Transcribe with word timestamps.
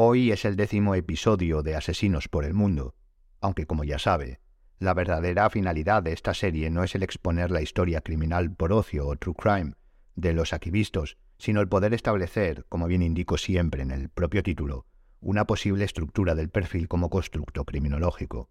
Hoy 0.00 0.30
es 0.30 0.44
el 0.44 0.54
décimo 0.54 0.94
episodio 0.94 1.64
de 1.64 1.74
Asesinos 1.74 2.28
por 2.28 2.44
el 2.44 2.54
Mundo, 2.54 2.94
aunque 3.40 3.66
como 3.66 3.82
ya 3.82 3.98
sabe, 3.98 4.38
la 4.78 4.94
verdadera 4.94 5.50
finalidad 5.50 6.04
de 6.04 6.12
esta 6.12 6.34
serie 6.34 6.70
no 6.70 6.84
es 6.84 6.94
el 6.94 7.02
exponer 7.02 7.50
la 7.50 7.62
historia 7.62 8.00
criminal 8.00 8.54
por 8.54 8.72
ocio 8.72 9.08
o 9.08 9.16
true 9.16 9.34
crime 9.34 9.72
de 10.14 10.34
los 10.34 10.52
aquí 10.52 10.70
vistos, 10.70 11.18
sino 11.36 11.60
el 11.60 11.68
poder 11.68 11.94
establecer, 11.94 12.64
como 12.68 12.86
bien 12.86 13.02
indico 13.02 13.38
siempre 13.38 13.82
en 13.82 13.90
el 13.90 14.08
propio 14.08 14.44
título, 14.44 14.86
una 15.20 15.48
posible 15.48 15.84
estructura 15.84 16.36
del 16.36 16.48
perfil 16.48 16.86
como 16.86 17.10
constructo 17.10 17.64
criminológico. 17.64 18.50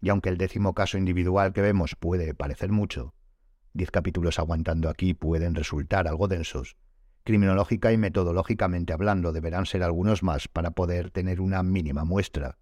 Y 0.00 0.08
aunque 0.08 0.30
el 0.30 0.38
décimo 0.38 0.72
caso 0.72 0.96
individual 0.96 1.52
que 1.52 1.60
vemos 1.60 1.94
puede 1.94 2.32
parecer 2.32 2.72
mucho, 2.72 3.12
diez 3.74 3.90
capítulos 3.90 4.38
aguantando 4.38 4.88
aquí 4.88 5.12
pueden 5.12 5.56
resultar 5.56 6.08
algo 6.08 6.26
densos, 6.26 6.78
criminológica 7.24 7.92
y 7.92 7.96
metodológicamente 7.96 8.92
hablando 8.92 9.32
deberán 9.32 9.66
ser 9.66 9.82
algunos 9.82 10.22
más 10.22 10.48
para 10.48 10.70
poder 10.70 11.10
tener 11.10 11.40
una 11.40 11.62
mínima 11.62 12.04
muestra. 12.04 12.58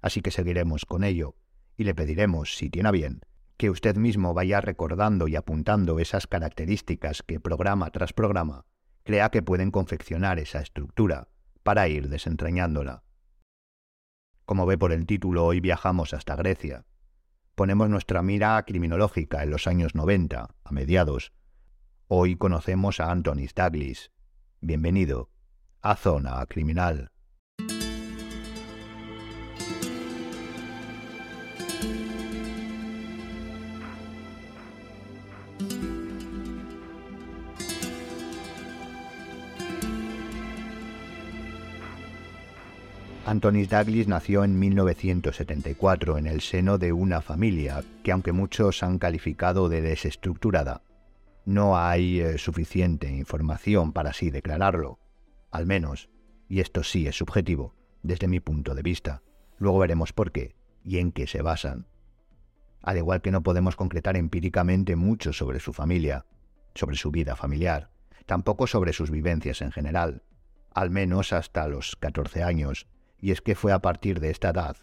Así 0.00 0.20
que 0.20 0.30
seguiremos 0.30 0.86
con 0.86 1.04
ello, 1.04 1.36
y 1.76 1.84
le 1.84 1.94
pediremos, 1.94 2.56
si 2.56 2.70
tiene 2.70 2.90
bien, 2.92 3.20
que 3.56 3.70
usted 3.70 3.96
mismo 3.96 4.34
vaya 4.34 4.60
recordando 4.60 5.28
y 5.28 5.36
apuntando 5.36 5.98
esas 5.98 6.26
características 6.26 7.22
que 7.22 7.40
programa 7.40 7.90
tras 7.90 8.12
programa 8.12 8.66
crea 9.04 9.30
que 9.30 9.42
pueden 9.42 9.70
confeccionar 9.70 10.38
esa 10.38 10.60
estructura 10.60 11.28
para 11.62 11.88
ir 11.88 12.08
desentrañándola. 12.08 13.02
Como 14.44 14.66
ve 14.66 14.76
por 14.76 14.92
el 14.92 15.06
título, 15.06 15.44
hoy 15.44 15.60
viajamos 15.60 16.14
hasta 16.14 16.36
Grecia. 16.36 16.84
Ponemos 17.54 17.88
nuestra 17.88 18.22
mira 18.22 18.62
criminológica 18.66 19.42
en 19.42 19.50
los 19.50 19.66
años 19.66 19.94
90, 19.94 20.48
a 20.64 20.72
mediados. 20.72 21.32
Hoy 22.06 22.36
conocemos 22.36 23.00
a 23.00 23.10
Antonis 23.10 23.54
Douglas. 23.54 24.10
Bienvenido 24.60 25.30
a 25.80 25.96
Zona 25.96 26.44
Criminal. 26.44 27.10
Antonis 43.24 43.70
Douglas 43.70 44.08
nació 44.08 44.44
en 44.44 44.58
1974 44.58 46.18
en 46.18 46.26
el 46.26 46.42
seno 46.42 46.76
de 46.76 46.92
una 46.92 47.22
familia 47.22 47.82
que 48.02 48.12
aunque 48.12 48.32
muchos 48.32 48.82
han 48.82 48.98
calificado 48.98 49.70
de 49.70 49.80
desestructurada, 49.80 50.82
no 51.44 51.78
hay 51.78 52.20
eh, 52.20 52.38
suficiente 52.38 53.10
información 53.10 53.92
para 53.92 54.10
así 54.10 54.30
declararlo, 54.30 54.98
al 55.50 55.66
menos, 55.66 56.08
y 56.48 56.60
esto 56.60 56.82
sí 56.82 57.06
es 57.06 57.16
subjetivo, 57.16 57.74
desde 58.02 58.28
mi 58.28 58.40
punto 58.40 58.74
de 58.74 58.82
vista. 58.82 59.22
Luego 59.58 59.78
veremos 59.78 60.12
por 60.12 60.32
qué 60.32 60.56
y 60.82 60.98
en 60.98 61.12
qué 61.12 61.26
se 61.26 61.42
basan. 61.42 61.86
Al 62.82 62.98
igual 62.98 63.22
que 63.22 63.30
no 63.30 63.42
podemos 63.42 63.76
concretar 63.76 64.16
empíricamente 64.16 64.96
mucho 64.96 65.32
sobre 65.32 65.60
su 65.60 65.72
familia, 65.72 66.26
sobre 66.74 66.96
su 66.96 67.10
vida 67.10 67.36
familiar, 67.36 67.90
tampoco 68.26 68.66
sobre 68.66 68.92
sus 68.92 69.10
vivencias 69.10 69.62
en 69.62 69.72
general, 69.72 70.22
al 70.72 70.90
menos 70.90 71.32
hasta 71.32 71.68
los 71.68 71.96
14 71.96 72.42
años, 72.42 72.88
y 73.20 73.30
es 73.30 73.40
que 73.40 73.54
fue 73.54 73.72
a 73.72 73.80
partir 73.80 74.20
de 74.20 74.30
esta 74.30 74.50
edad, 74.50 74.76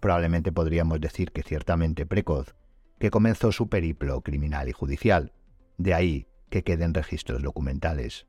probablemente 0.00 0.52
podríamos 0.52 1.00
decir 1.00 1.32
que 1.32 1.42
ciertamente 1.42 2.06
precoz, 2.06 2.54
que 2.98 3.10
comenzó 3.10 3.50
su 3.52 3.68
periplo 3.68 4.20
criminal 4.20 4.68
y 4.68 4.72
judicial, 4.72 5.32
de 5.80 5.94
ahí 5.94 6.26
que 6.50 6.62
queden 6.62 6.92
registros 6.92 7.42
documentales. 7.42 8.26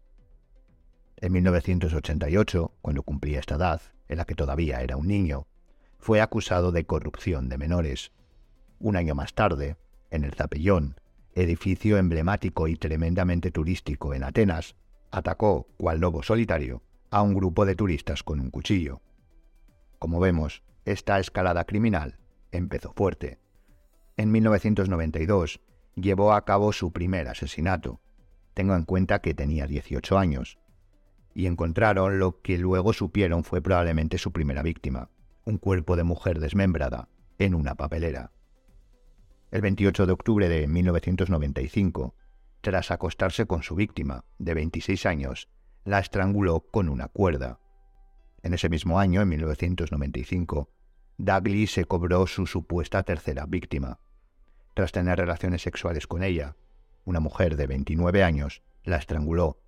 En 1.17 1.33
1988, 1.33 2.73
cuando 2.81 3.03
cumplía 3.03 3.39
esta 3.39 3.55
edad, 3.55 3.81
en 4.07 4.17
la 4.17 4.25
que 4.25 4.35
todavía 4.35 4.81
era 4.81 4.95
un 4.95 5.07
niño, 5.07 5.47
fue 5.99 6.21
acusado 6.21 6.71
de 6.71 6.85
corrupción 6.85 7.49
de 7.49 7.57
menores. 7.57 8.13
Un 8.79 8.95
año 8.95 9.15
más 9.15 9.33
tarde, 9.33 9.75
en 10.11 10.23
el 10.23 10.33
Zapellón, 10.33 10.95
edificio 11.35 11.97
emblemático 11.97 12.69
y 12.69 12.77
tremendamente 12.77 13.51
turístico 13.51 14.13
en 14.13 14.23
Atenas, 14.23 14.77
atacó, 15.11 15.67
cual 15.75 15.99
lobo 15.99 16.23
solitario, 16.23 16.81
a 17.09 17.21
un 17.21 17.33
grupo 17.33 17.65
de 17.65 17.75
turistas 17.75 18.23
con 18.23 18.39
un 18.39 18.49
cuchillo. 18.49 19.01
Como 19.99 20.21
vemos, 20.21 20.63
esta 20.85 21.19
escalada 21.19 21.65
criminal 21.65 22.17
empezó 22.53 22.93
fuerte. 22.93 23.39
En 24.15 24.31
1992 24.31 25.59
llevó 25.95 26.33
a 26.33 26.45
cabo 26.45 26.73
su 26.73 26.91
primer 26.91 27.27
asesinato. 27.27 28.01
Tengo 28.53 28.75
en 28.75 28.85
cuenta 28.85 29.19
que 29.19 29.33
tenía 29.33 29.67
18 29.67 30.17
años. 30.17 30.59
Y 31.33 31.45
encontraron 31.45 32.19
lo 32.19 32.41
que 32.41 32.57
luego 32.57 32.93
supieron 32.93 33.43
fue 33.43 33.61
probablemente 33.61 34.17
su 34.17 34.31
primera 34.31 34.63
víctima, 34.63 35.09
un 35.45 35.57
cuerpo 35.57 35.95
de 35.95 36.03
mujer 36.03 36.39
desmembrada, 36.39 37.07
en 37.39 37.55
una 37.55 37.75
papelera. 37.75 38.31
El 39.51 39.61
28 39.61 40.05
de 40.05 40.13
octubre 40.13 40.49
de 40.49 40.67
1995, 40.67 42.15
tras 42.61 42.91
acostarse 42.91 43.45
con 43.45 43.63
su 43.63 43.75
víctima, 43.75 44.23
de 44.37 44.53
26 44.53 45.05
años, 45.05 45.49
la 45.83 45.99
estranguló 45.99 46.61
con 46.71 46.89
una 46.89 47.07
cuerda. 47.07 47.59
En 48.43 48.53
ese 48.53 48.69
mismo 48.69 48.99
año, 48.99 49.21
en 49.21 49.29
1995, 49.29 50.69
Douglas 51.17 51.71
se 51.71 51.85
cobró 51.85 52.27
su 52.27 52.45
supuesta 52.45 53.03
tercera 53.03 53.45
víctima. 53.45 53.99
Tras 54.73 54.91
tener 54.91 55.17
relaciones 55.17 55.61
sexuales 55.61 56.07
con 56.07 56.23
ella, 56.23 56.55
una 57.03 57.19
mujer 57.19 57.57
de 57.57 57.67
29 57.67 58.23
años 58.23 58.63
la 58.83 58.97
estranguló 58.97 59.59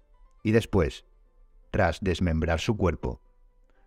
y 0.43 0.51
después, 0.51 1.05
tras 1.71 1.99
desmembrar 2.01 2.59
su 2.59 2.77
cuerpo, 2.77 3.21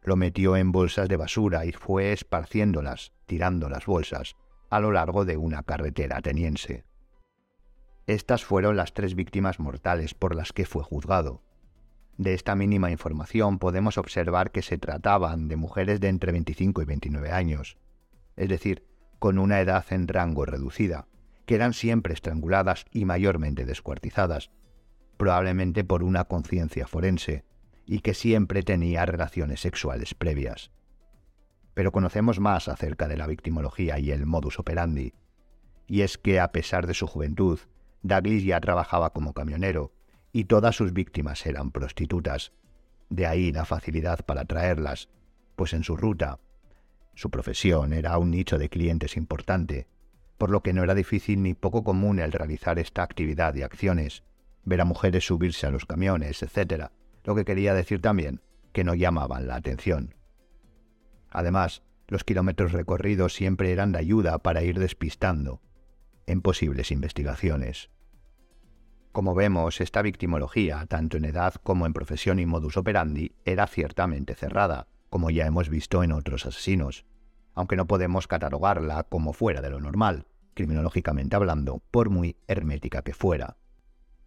lo 0.03 0.17
metió 0.17 0.57
en 0.57 0.73
bolsas 0.73 1.09
de 1.09 1.17
basura 1.17 1.67
y 1.67 1.73
fue 1.73 2.13
esparciéndolas, 2.13 3.13
tirando 3.27 3.69
las 3.69 3.87
bolsas, 3.87 4.37
a 4.71 4.81
lo 4.81 4.93
largo 4.93 5.25
de 5.25 5.37
una 5.37 5.63
carretera 5.63 6.19
ateniense. 6.19 6.85
Estas 8.07 8.45
fueron 8.45 8.77
las 8.77 8.95
tres 8.95 9.17
víctimas 9.17 9.59
mortales 9.59 10.15
por 10.15 10.37
las 10.37 10.53
que 10.53 10.65
fue 10.65 10.85
juzgado. 10.85 11.43
De 12.19 12.35
esta 12.35 12.55
mínima 12.55 12.91
información 12.91 13.59
podemos 13.59 13.99
observar 13.99 14.53
que 14.53 14.63
se 14.63 14.79
trataban 14.79 15.49
de 15.49 15.57
mujeres 15.57 16.01
de 16.01 16.09
entre 16.09 16.33
25 16.33 16.83
y 16.83 16.85
29 16.85 17.31
años, 17.33 17.77
es 18.37 18.49
decir, 18.49 18.85
con 19.19 19.39
una 19.39 19.61
edad 19.61 19.85
en 19.91 20.09
rango 20.09 20.45
reducida, 20.45 21.07
que 21.47 21.55
eran 21.55 21.73
siempre 21.73 22.15
estranguladas 22.15 22.85
y 22.91 23.05
mayormente 23.05 23.65
descuartizadas, 23.65 24.51
probablemente 25.17 25.85
por 25.85 26.03
una 26.03 26.25
conciencia 26.25 26.87
forense, 26.87 27.45
y 27.87 28.01
que 28.01 28.15
siempre 28.15 28.63
tenía 28.63 29.07
relaciones 29.07 29.61
sexuales 29.61 30.15
previas. 30.15 30.73
Pero 31.75 31.93
conocemos 31.93 32.41
más 32.41 32.69
acerca 32.69 33.07
de 33.07 33.17
la 33.17 33.27
victimología 33.27 33.99
y 33.99 34.11
el 34.11 34.27
modus 34.27 34.59
operandi, 34.59 35.15
y 35.87 36.01
es 36.01 36.19
que 36.19 36.41
a 36.41 36.51
pesar 36.51 36.87
de 36.87 36.95
su 36.95 37.07
juventud, 37.07 37.61
Douglas 38.03 38.43
ya 38.43 38.61
trabajaba 38.61 39.11
como 39.11 39.33
camionero, 39.33 39.93
y 40.33 40.45
todas 40.45 40.77
sus 40.77 40.93
víctimas 40.93 41.47
eran 41.47 41.71
prostitutas. 41.71 42.53
De 43.09 43.27
ahí 43.27 43.53
la 43.53 43.65
facilidad 43.65 44.25
para 44.25 44.45
traerlas, 44.45 45.09
pues 45.55 45.73
en 45.73 45.85
su 45.85 45.97
ruta, 45.97 46.41
su 47.17 47.31
profesión 47.31 47.95
era 47.95 48.19
un 48.19 48.31
nicho 48.31 48.59
de 48.59 48.69
clientes 48.69 49.17
importante, 49.17 49.89
por 50.37 50.51
lo 50.51 50.63
que 50.63 50.75
no 50.75 50.85
era 50.85 50.95
difícil 50.95 51.43
ni 51.43 51.55
poco 51.55 51.83
común 51.83 52.19
el 52.19 52.31
realizar 52.31 52.79
esta 52.79 53.03
actividad 53.03 53.55
y 53.55 53.63
acciones, 53.63 54.23
ver 54.65 54.83
a 54.83 54.85
mujeres 54.85 55.27
subirse 55.27 55.67
a 55.67 55.71
los 55.71 55.87
camiones, 55.87 56.43
etc., 56.43 56.91
lo 57.25 57.35
que 57.35 57.47
quería 57.47 57.73
decir 57.73 58.03
también 58.03 58.43
que 58.73 58.85
no 58.85 58.95
llamaban 58.95 59.49
la 59.49 59.57
atención. 59.57 60.15
Además, 61.31 61.83
los 62.07 62.23
kilómetros 62.23 62.73
recorridos 62.73 63.35
siempre 63.35 63.73
eran 63.73 63.93
de 63.93 63.99
ayuda 63.99 64.39
para 64.39 64.63
ir 64.63 64.79
despistando 64.79 65.63
en 66.27 66.43
posibles 66.43 66.91
investigaciones. 66.91 67.89
Como 69.13 69.35
vemos, 69.35 69.81
esta 69.81 70.03
victimología, 70.03 70.85
tanto 70.87 71.17
en 71.17 71.25
edad 71.25 71.55
como 71.55 71.87
en 71.87 71.95
profesión 71.95 72.39
y 72.41 72.45
modus 72.45 72.77
operandi, 72.77 73.33
era 73.47 73.67
ciertamente 73.67 74.35
cerrada, 74.35 74.87
como 75.17 75.31
ya 75.31 75.47
hemos 75.47 75.71
visto 75.71 76.03
en 76.05 76.13
otros 76.13 76.45
asesinos, 76.45 77.07
aunque 77.55 77.75
no 77.75 77.87
podemos 77.87 78.29
catalogarla 78.29 79.05
como 79.05 79.33
fuera 79.33 79.63
de 79.63 79.71
lo 79.71 79.81
normal, 79.81 80.27
criminológicamente 80.53 81.35
hablando, 81.37 81.83
por 81.91 82.11
muy 82.11 82.37
hermética 82.49 83.01
que 83.01 83.15
fuera. 83.15 83.57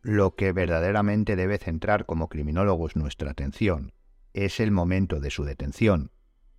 Lo 0.01 0.33
que 0.33 0.51
verdaderamente 0.51 1.35
debe 1.35 1.59
centrar 1.59 2.07
como 2.07 2.27
criminólogos 2.27 2.95
nuestra 2.95 3.29
atención 3.29 3.93
es 4.33 4.59
el 4.59 4.71
momento 4.71 5.19
de 5.19 5.29
su 5.29 5.43
detención, 5.43 6.09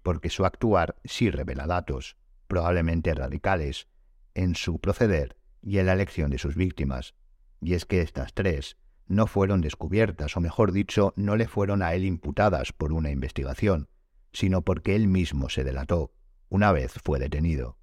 porque 0.05 0.31
su 0.31 0.45
actuar 0.45 0.95
sí 1.03 1.29
revela 1.33 1.67
datos, 1.67 2.17
probablemente 2.47 3.13
radicales, 3.13 3.89
en 4.35 4.55
su 4.55 4.79
proceder 4.79 5.39
y 5.61 5.79
en 5.79 5.87
la 5.87 5.95
elección 5.95 6.31
de 6.31 6.39
sus 6.39 6.55
víctimas, 6.55 7.17
y 7.61 7.75
es 7.75 7.85
que 7.85 8.01
estas 8.01 8.33
tres 8.33 8.77
no 9.09 9.27
fueron 9.27 9.61
descubiertas, 9.61 10.37
o 10.37 10.41
mejor 10.41 10.71
dicho, 10.71 11.15
no 11.17 11.35
le 11.35 11.49
fueron 11.49 11.83
a 11.83 11.95
él 11.95 12.05
imputadas 12.05 12.73
por 12.73 12.93
una 12.93 13.11
investigación, 13.11 13.89
sino 14.33 14.63
porque 14.63 14.97
él 14.97 15.09
mismo 15.09 15.49
se 15.49 15.65
delató, 15.65 16.13
una 16.49 16.73
vez 16.73 16.95
fue 17.05 17.19
detenido. 17.19 17.79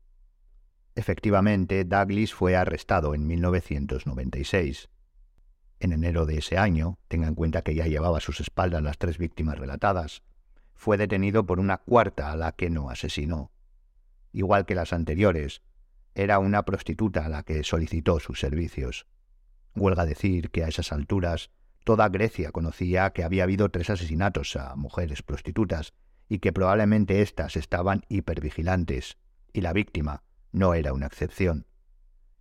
Efectivamente, 0.96 1.86
Douglas 1.86 2.34
fue 2.34 2.56
arrestado 2.56 3.14
en 3.14 3.28
1996. 3.28 4.90
En 5.80 5.92
enero 5.92 6.26
de 6.26 6.40
ese 6.40 6.58
año, 6.58 6.98
tenga 7.08 7.28
en 7.28 7.36
cuenta 7.36 7.62
que 7.62 7.76
ya 7.76 7.86
llevaba 7.86 8.18
a 8.18 8.22
sus 8.22 8.40
espaldas 8.40 8.82
las 8.82 8.98
tres 8.98 9.18
víctimas 9.18 9.60
relatadas, 9.60 10.24
fue 10.74 10.98
detenido 10.98 11.46
por 11.46 11.60
una 11.60 11.78
cuarta 11.78 12.32
a 12.32 12.36
la 12.36 12.52
que 12.52 12.70
no 12.70 12.90
asesinó. 12.90 13.52
Igual 14.32 14.66
que 14.66 14.76
las 14.76 14.94
anteriores, 14.94 15.62
era 16.16 16.40
una 16.40 16.66
prostituta 16.66 17.26
a 17.26 17.30
la 17.30 17.44
que 17.44 17.64
solicitó 17.64 18.20
sus 18.20 18.40
servicios. 18.40 19.06
Huelga 19.76 20.06
decir 20.06 20.50
que 20.50 20.64
a 20.64 20.68
esas 20.68 20.92
alturas 20.92 21.52
toda 21.84 22.10
Grecia 22.10 22.52
conocía 22.52 23.12
que 23.12 23.24
había 23.24 23.44
habido 23.44 23.70
tres 23.70 23.90
asesinatos 23.92 24.56
a 24.56 24.76
mujeres 24.76 25.22
prostitutas 25.22 25.94
y 26.30 26.40
que 26.40 26.54
probablemente 26.54 27.22
éstas 27.22 27.56
estaban 27.56 28.04
hipervigilantes, 28.10 29.18
y 29.54 29.62
la 29.62 29.74
víctima 29.74 30.24
no 30.52 30.74
era 30.74 30.94
una 30.94 31.08
excepción. 31.08 31.68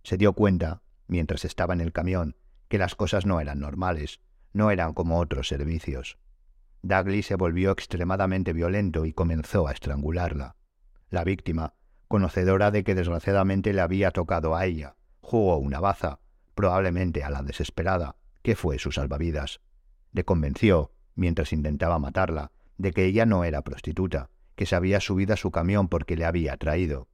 Se 0.03 0.17
dio 0.17 0.33
cuenta, 0.33 0.81
mientras 1.07 1.45
estaba 1.45 1.73
en 1.73 1.81
el 1.81 1.91
camión, 1.91 2.35
que 2.67 2.77
las 2.77 2.95
cosas 2.95 3.25
no 3.25 3.39
eran 3.39 3.59
normales, 3.59 4.19
no 4.53 4.71
eran 4.71 4.93
como 4.93 5.19
otros 5.19 5.47
servicios. 5.47 6.17
Douglas 6.81 7.25
se 7.25 7.35
volvió 7.35 7.71
extremadamente 7.71 8.53
violento 8.53 9.05
y 9.05 9.13
comenzó 9.13 9.67
a 9.67 9.71
estrangularla. 9.71 10.55
La 11.09 11.23
víctima, 11.23 11.73
conocedora 12.07 12.71
de 12.71 12.83
que 12.83 12.95
desgraciadamente 12.95 13.73
le 13.73 13.81
había 13.81 14.11
tocado 14.11 14.55
a 14.55 14.65
ella, 14.65 14.95
jugó 15.21 15.57
una 15.57 15.79
baza, 15.79 16.19
probablemente 16.55 17.23
a 17.23 17.29
la 17.29 17.43
desesperada, 17.43 18.15
que 18.41 18.55
fue 18.55 18.79
su 18.79 18.91
salvavidas. 18.91 19.59
Le 20.11 20.23
convenció, 20.23 20.91
mientras 21.15 21.53
intentaba 21.53 21.99
matarla, 21.99 22.51
de 22.77 22.91
que 22.91 23.05
ella 23.05 23.25
no 23.25 23.43
era 23.43 23.61
prostituta, 23.61 24.29
que 24.55 24.65
se 24.65 24.75
había 24.75 24.99
subido 24.99 25.33
a 25.33 25.37
su 25.37 25.51
camión 25.51 25.87
porque 25.87 26.15
le 26.15 26.25
había 26.25 26.57
traído. 26.57 27.07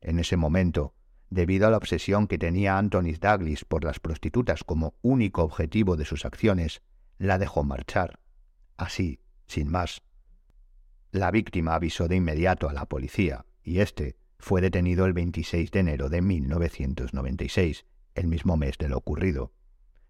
En 0.00 0.18
ese 0.18 0.36
momento, 0.36 0.94
debido 1.30 1.66
a 1.66 1.70
la 1.70 1.76
obsesión 1.76 2.26
que 2.26 2.38
tenía 2.38 2.78
Anthony 2.78 3.12
Douglas 3.20 3.64
por 3.64 3.84
las 3.84 4.00
prostitutas 4.00 4.64
como 4.64 4.94
único 5.02 5.42
objetivo 5.42 5.96
de 5.96 6.04
sus 6.04 6.24
acciones, 6.24 6.82
la 7.18 7.38
dejó 7.38 7.64
marchar. 7.64 8.20
Así, 8.76 9.20
sin 9.46 9.68
más. 9.68 10.02
La 11.10 11.30
víctima 11.30 11.74
avisó 11.74 12.08
de 12.08 12.16
inmediato 12.16 12.68
a 12.68 12.72
la 12.72 12.86
policía, 12.86 13.46
y 13.62 13.80
éste 13.80 14.16
fue 14.38 14.60
detenido 14.60 15.06
el 15.06 15.12
26 15.12 15.70
de 15.70 15.80
enero 15.80 16.08
de 16.08 16.22
1996, 16.22 17.86
el 18.14 18.26
mismo 18.26 18.56
mes 18.56 18.78
de 18.78 18.88
lo 18.88 18.98
ocurrido. 18.98 19.52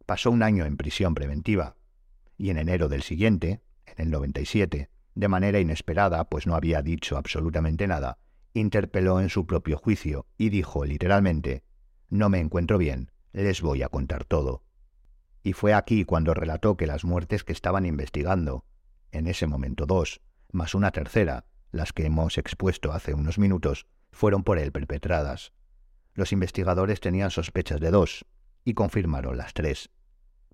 Pasó 0.06 0.30
un 0.30 0.42
año 0.42 0.64
en 0.64 0.76
prisión 0.76 1.14
preventiva, 1.14 1.76
y 2.36 2.50
en 2.50 2.58
enero 2.58 2.88
del 2.88 3.02
siguiente, 3.02 3.62
en 3.86 4.04
el 4.04 4.10
97, 4.10 4.90
de 5.14 5.28
manera 5.28 5.60
inesperada, 5.60 6.28
pues 6.28 6.46
no 6.46 6.54
había 6.54 6.82
dicho 6.82 7.16
absolutamente 7.16 7.86
nada, 7.86 8.18
interpeló 8.52 9.20
en 9.20 9.28
su 9.28 9.46
propio 9.46 9.78
juicio 9.78 10.26
y 10.36 10.48
dijo 10.48 10.84
literalmente 10.84 11.62
No 12.08 12.28
me 12.28 12.40
encuentro 12.40 12.78
bien, 12.78 13.10
les 13.32 13.62
voy 13.62 13.82
a 13.82 13.88
contar 13.88 14.24
todo. 14.24 14.62
Y 15.42 15.52
fue 15.52 15.74
aquí 15.74 16.04
cuando 16.04 16.34
relató 16.34 16.76
que 16.76 16.86
las 16.86 17.04
muertes 17.04 17.44
que 17.44 17.52
estaban 17.52 17.84
investigando, 17.84 18.64
en 19.12 19.26
ese 19.26 19.46
momento 19.46 19.86
dos, 19.86 20.20
más 20.50 20.74
una 20.74 20.90
tercera, 20.90 21.46
las 21.70 21.92
que 21.92 22.06
hemos 22.06 22.38
expuesto 22.38 22.92
hace 22.92 23.14
unos 23.14 23.38
minutos, 23.38 23.86
fueron 24.10 24.44
por 24.44 24.58
él 24.58 24.72
perpetradas. 24.72 25.52
Los 26.14 26.32
investigadores 26.32 27.00
tenían 27.00 27.30
sospechas 27.30 27.80
de 27.80 27.90
dos, 27.90 28.24
y 28.64 28.74
confirmaron 28.74 29.36
las 29.36 29.52
tres. 29.52 29.90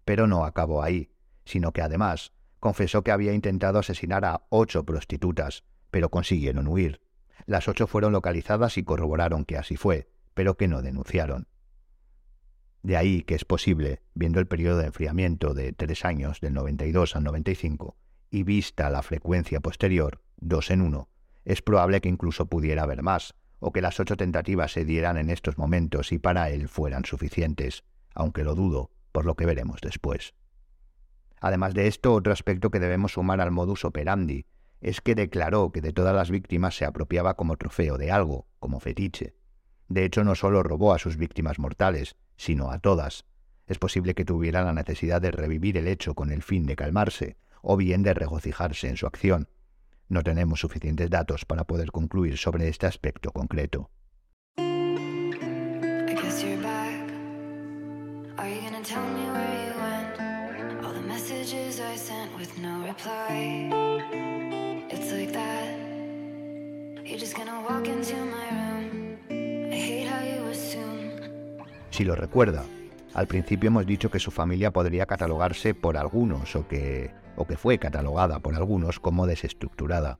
Pero 0.05 0.27
no 0.27 0.45
acabó 0.45 0.83
ahí, 0.83 1.13
sino 1.45 1.73
que 1.73 1.83
además 1.83 2.33
confesó 2.61 3.03
que 3.03 3.11
había 3.11 3.33
intentado 3.33 3.79
asesinar 3.79 4.25
a 4.25 4.43
ocho 4.51 4.85
prostitutas, 4.85 5.65
pero 5.91 6.11
consiguieron 6.11 6.69
huir. 6.69 7.01
Las 7.47 7.67
ocho 7.69 7.87
fueron 7.87 8.13
localizadas 8.13 8.79
y 8.79 8.85
corroboraron 8.85 9.45
que 9.45 9.57
así 9.57 9.77
fue, 9.77 10.09
pero 10.35 10.57
que 10.57 10.69
no 10.69 10.83
denunciaron. 10.83 11.49
De 12.83 12.97
ahí 12.97 13.23
que 13.23 13.35
es 13.35 13.45
posible, 13.45 14.03
viendo 14.15 14.41
el 14.41 14.47
periodo 14.47 14.79
de 14.79 14.87
enfriamiento 14.87 15.53
de 15.55 15.73
tres 15.73 16.05
años, 16.05 16.41
del 16.41 16.55
92 16.55 17.17
al 17.17 17.25
95, 17.25 17.97
y 18.31 18.43
vista 18.43 18.89
la 18.91 19.03
frecuencia 19.03 19.61
posterior, 19.61 20.23
dos 20.37 20.71
en 20.71 20.81
uno, 20.81 21.09
es 21.45 21.63
probable 21.63 22.01
que 22.01 22.09
incluso 22.09 22.47
pudiera 22.47 22.85
haber 22.85 23.03
más, 23.03 23.35
o 23.59 23.73
que 23.73 23.83
las 23.83 24.01
ocho 24.01 24.17
tentativas 24.17 24.73
se 24.73 24.85
dieran 24.85 25.19
en 25.19 25.31
estos 25.31 25.59
momentos 25.59 26.13
y 26.13 26.19
para 26.19 26.51
él 26.51 26.69
fueran 26.69 27.05
suficientes, 27.05 27.85
aunque 28.15 28.45
lo 28.45 28.55
dudo, 28.55 28.91
por 29.13 29.27
lo 29.27 29.35
que 29.35 29.47
veremos 29.47 29.81
después. 29.83 30.35
Además 31.41 31.75
de 31.75 31.87
esto, 31.87 32.13
otro 32.13 32.33
aspecto 32.33 32.71
que 32.71 32.81
debemos 32.81 33.13
sumar 33.13 33.41
al 33.41 33.51
modus 33.51 33.85
operandi 33.85 34.47
es 34.81 35.01
que 35.01 35.15
declaró 35.15 35.73
que 35.73 35.81
de 35.81 35.93
todas 35.93 36.15
las 36.15 36.31
víctimas 36.31 36.77
se 36.77 36.85
apropiaba 36.85 37.35
como 37.35 37.57
trofeo 37.57 37.99
de 37.99 38.11
algo, 38.11 38.47
como 38.59 38.81
fetiche. 38.81 39.35
De 39.89 40.05
hecho, 40.05 40.25
no 40.25 40.35
solo 40.35 40.63
robó 40.63 40.95
a 40.95 40.99
sus 40.99 41.17
víctimas 41.17 41.59
mortales, 41.59 42.17
sino 42.37 42.71
a 42.71 42.79
todas. 42.79 43.25
Es 43.67 43.79
posible 43.79 44.15
que 44.15 44.25
tuviera 44.25 44.63
la 44.63 44.73
necesidad 44.73 45.21
de 45.21 45.31
revivir 45.31 45.77
el 45.77 45.87
hecho 45.87 46.15
con 46.15 46.33
el 46.33 46.43
fin 46.43 46.65
de 46.67 46.77
calmarse, 46.77 47.37
o 47.63 47.77
bien 47.77 48.03
de 48.03 48.15
regocijarse 48.15 48.89
en 48.89 48.97
su 48.97 49.07
acción. 49.07 49.49
No 50.09 50.23
tenemos 50.23 50.61
suficientes 50.61 51.11
datos 51.11 51.45
para 51.45 51.65
poder 51.65 51.93
concluir 51.93 52.39
sobre 52.39 52.69
este 52.69 52.87
aspecto 52.87 53.33
concreto. 53.33 53.91
Si 71.91 72.05
lo 72.05 72.15
recuerda, 72.15 72.65
al 73.13 73.27
principio 73.27 73.69
hemos 73.69 73.85
dicho 73.85 74.11
que 74.11 74.19
su 74.19 74.31
familia 74.31 74.71
podría 74.71 75.05
catalogarse 75.05 75.75
por 75.75 75.99
algunos 75.99 76.57
o 76.57 76.67
que, 76.67 77.11
o 77.37 77.47
que 77.47 77.59
fue 77.59 77.79
catalogada 77.79 78.41
por 78.41 78.55
algunos 78.55 79.01
como 79.01 79.27
desestructurada. 79.27 80.19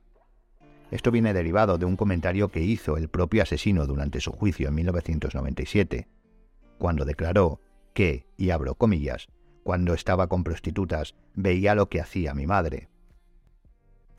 Esto 0.91 1.09
viene 1.09 1.33
derivado 1.33 1.79
de 1.79 1.85
un 1.85 1.95
comentario 1.95 2.49
que 2.49 2.61
hizo 2.61 2.97
el 2.97 3.09
propio 3.09 3.41
asesino 3.41 3.87
durante 3.87 4.19
su 4.19 4.31
juicio 4.31 4.67
en 4.67 4.75
1997, 4.75 6.07
cuando 6.77 7.03
declaró 7.03 7.61
que, 7.93 8.27
y 8.37 8.51
abro 8.51 8.75
comillas, 8.75 9.27
cuando 9.63 9.93
estaba 9.93 10.27
con 10.27 10.43
prostitutas 10.43 11.15
veía 11.33 11.75
lo 11.75 11.89
que 11.89 12.01
hacía 12.01 12.33
mi 12.33 12.47
madre. 12.47 12.89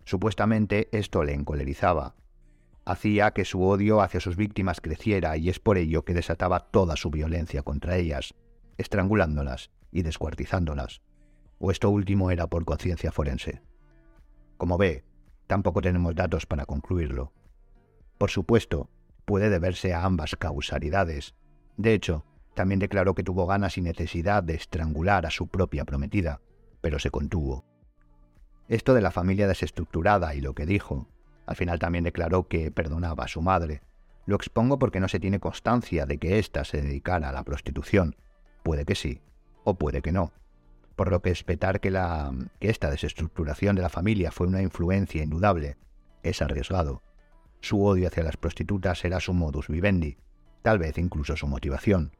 Supuestamente 0.04 0.88
esto 0.92 1.24
le 1.24 1.34
encolerizaba, 1.34 2.14
hacía 2.84 3.32
que 3.32 3.44
su 3.44 3.62
odio 3.62 4.00
hacia 4.00 4.20
sus 4.20 4.36
víctimas 4.36 4.80
creciera 4.80 5.36
y 5.36 5.48
es 5.48 5.60
por 5.60 5.78
ello 5.78 6.04
que 6.04 6.14
desataba 6.14 6.60
toda 6.60 6.96
su 6.96 7.10
violencia 7.10 7.62
contra 7.62 7.96
ellas, 7.96 8.34
estrangulándolas 8.78 9.70
y 9.90 10.02
descuartizándolas. 10.02 11.02
O 11.58 11.70
esto 11.70 11.90
último 11.90 12.30
era 12.30 12.48
por 12.48 12.64
conciencia 12.64 13.12
forense. 13.12 13.62
Como 14.56 14.78
ve, 14.78 15.04
tampoco 15.46 15.80
tenemos 15.80 16.14
datos 16.14 16.46
para 16.46 16.66
concluirlo. 16.66 17.32
Por 18.18 18.30
supuesto, 18.30 18.90
puede 19.24 19.50
deberse 19.50 19.94
a 19.94 20.04
ambas 20.04 20.34
causalidades. 20.36 21.34
De 21.76 21.94
hecho, 21.94 22.24
también 22.54 22.80
declaró 22.80 23.14
que 23.14 23.22
tuvo 23.22 23.46
ganas 23.46 23.78
y 23.78 23.80
necesidad 23.80 24.42
de 24.42 24.54
estrangular 24.54 25.26
a 25.26 25.30
su 25.30 25.46
propia 25.46 25.84
prometida, 25.84 26.40
pero 26.80 26.98
se 26.98 27.10
contuvo. 27.10 27.64
Esto 28.68 28.94
de 28.94 29.00
la 29.00 29.10
familia 29.10 29.48
desestructurada 29.48 30.34
y 30.34 30.40
lo 30.40 30.54
que 30.54 30.66
dijo, 30.66 31.08
al 31.46 31.56
final 31.56 31.78
también 31.78 32.04
declaró 32.04 32.48
que 32.48 32.70
perdonaba 32.70 33.24
a 33.24 33.28
su 33.28 33.42
madre. 33.42 33.82
Lo 34.26 34.36
expongo 34.36 34.78
porque 34.78 35.00
no 35.00 35.08
se 35.08 35.20
tiene 35.20 35.40
constancia 35.40 36.06
de 36.06 36.18
que 36.18 36.38
ésta 36.38 36.64
se 36.64 36.80
dedicara 36.80 37.28
a 37.28 37.32
la 37.32 37.42
prostitución. 37.42 38.16
Puede 38.62 38.84
que 38.84 38.94
sí, 38.94 39.20
o 39.64 39.74
puede 39.74 40.02
que 40.02 40.12
no. 40.12 40.32
Por 40.94 41.10
lo 41.10 41.20
que 41.22 41.30
espetar 41.30 41.80
que, 41.80 41.90
la, 41.90 42.32
que 42.60 42.70
esta 42.70 42.90
desestructuración 42.90 43.74
de 43.74 43.82
la 43.82 43.88
familia 43.88 44.30
fue 44.30 44.46
una 44.46 44.62
influencia 44.62 45.22
indudable 45.22 45.76
es 46.22 46.42
arriesgado. 46.42 47.02
Su 47.60 47.84
odio 47.84 48.08
hacia 48.08 48.22
las 48.22 48.36
prostitutas 48.36 49.04
era 49.04 49.20
su 49.20 49.32
modus 49.32 49.68
vivendi, 49.68 50.16
tal 50.62 50.78
vez 50.78 50.98
incluso 50.98 51.36
su 51.36 51.46
motivación. 51.46 52.12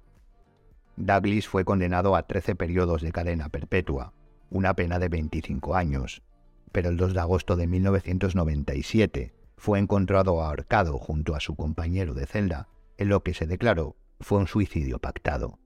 Douglas 0.97 1.49
fue 1.49 1.65
condenado 1.65 2.17
a 2.17 2.25
13 2.25 2.55
periodos 2.55 3.03
de 3.03 3.13
cadena 3.13 3.49
perpetua, 3.49 4.13
una 4.51 4.75
pena 4.75 4.99
de 4.99 5.09
25 5.09 5.75
años, 5.75 6.23
pero 6.71 6.91
el 6.91 6.97
2 6.97 7.15
de 7.15 7.21
agosto 7.21 7.57
de 7.57 7.67
1997 7.67 9.33
fue 9.57 9.79
encontrado 9.79 10.43
ahorcado 10.43 10.99
junto 10.99 11.35
a 11.35 11.41
su 11.41 11.55
compañero 11.57 12.15
de 12.15 12.27
celda, 12.27 12.69
en 12.99 13.09
lo 13.09 13.23
que 13.23 13.35
se 13.35 13.47
declaró 13.47 13.97
fue 14.21 14.39
un 14.39 14.47
suicidio 14.47 14.99
pactado. 14.99 15.59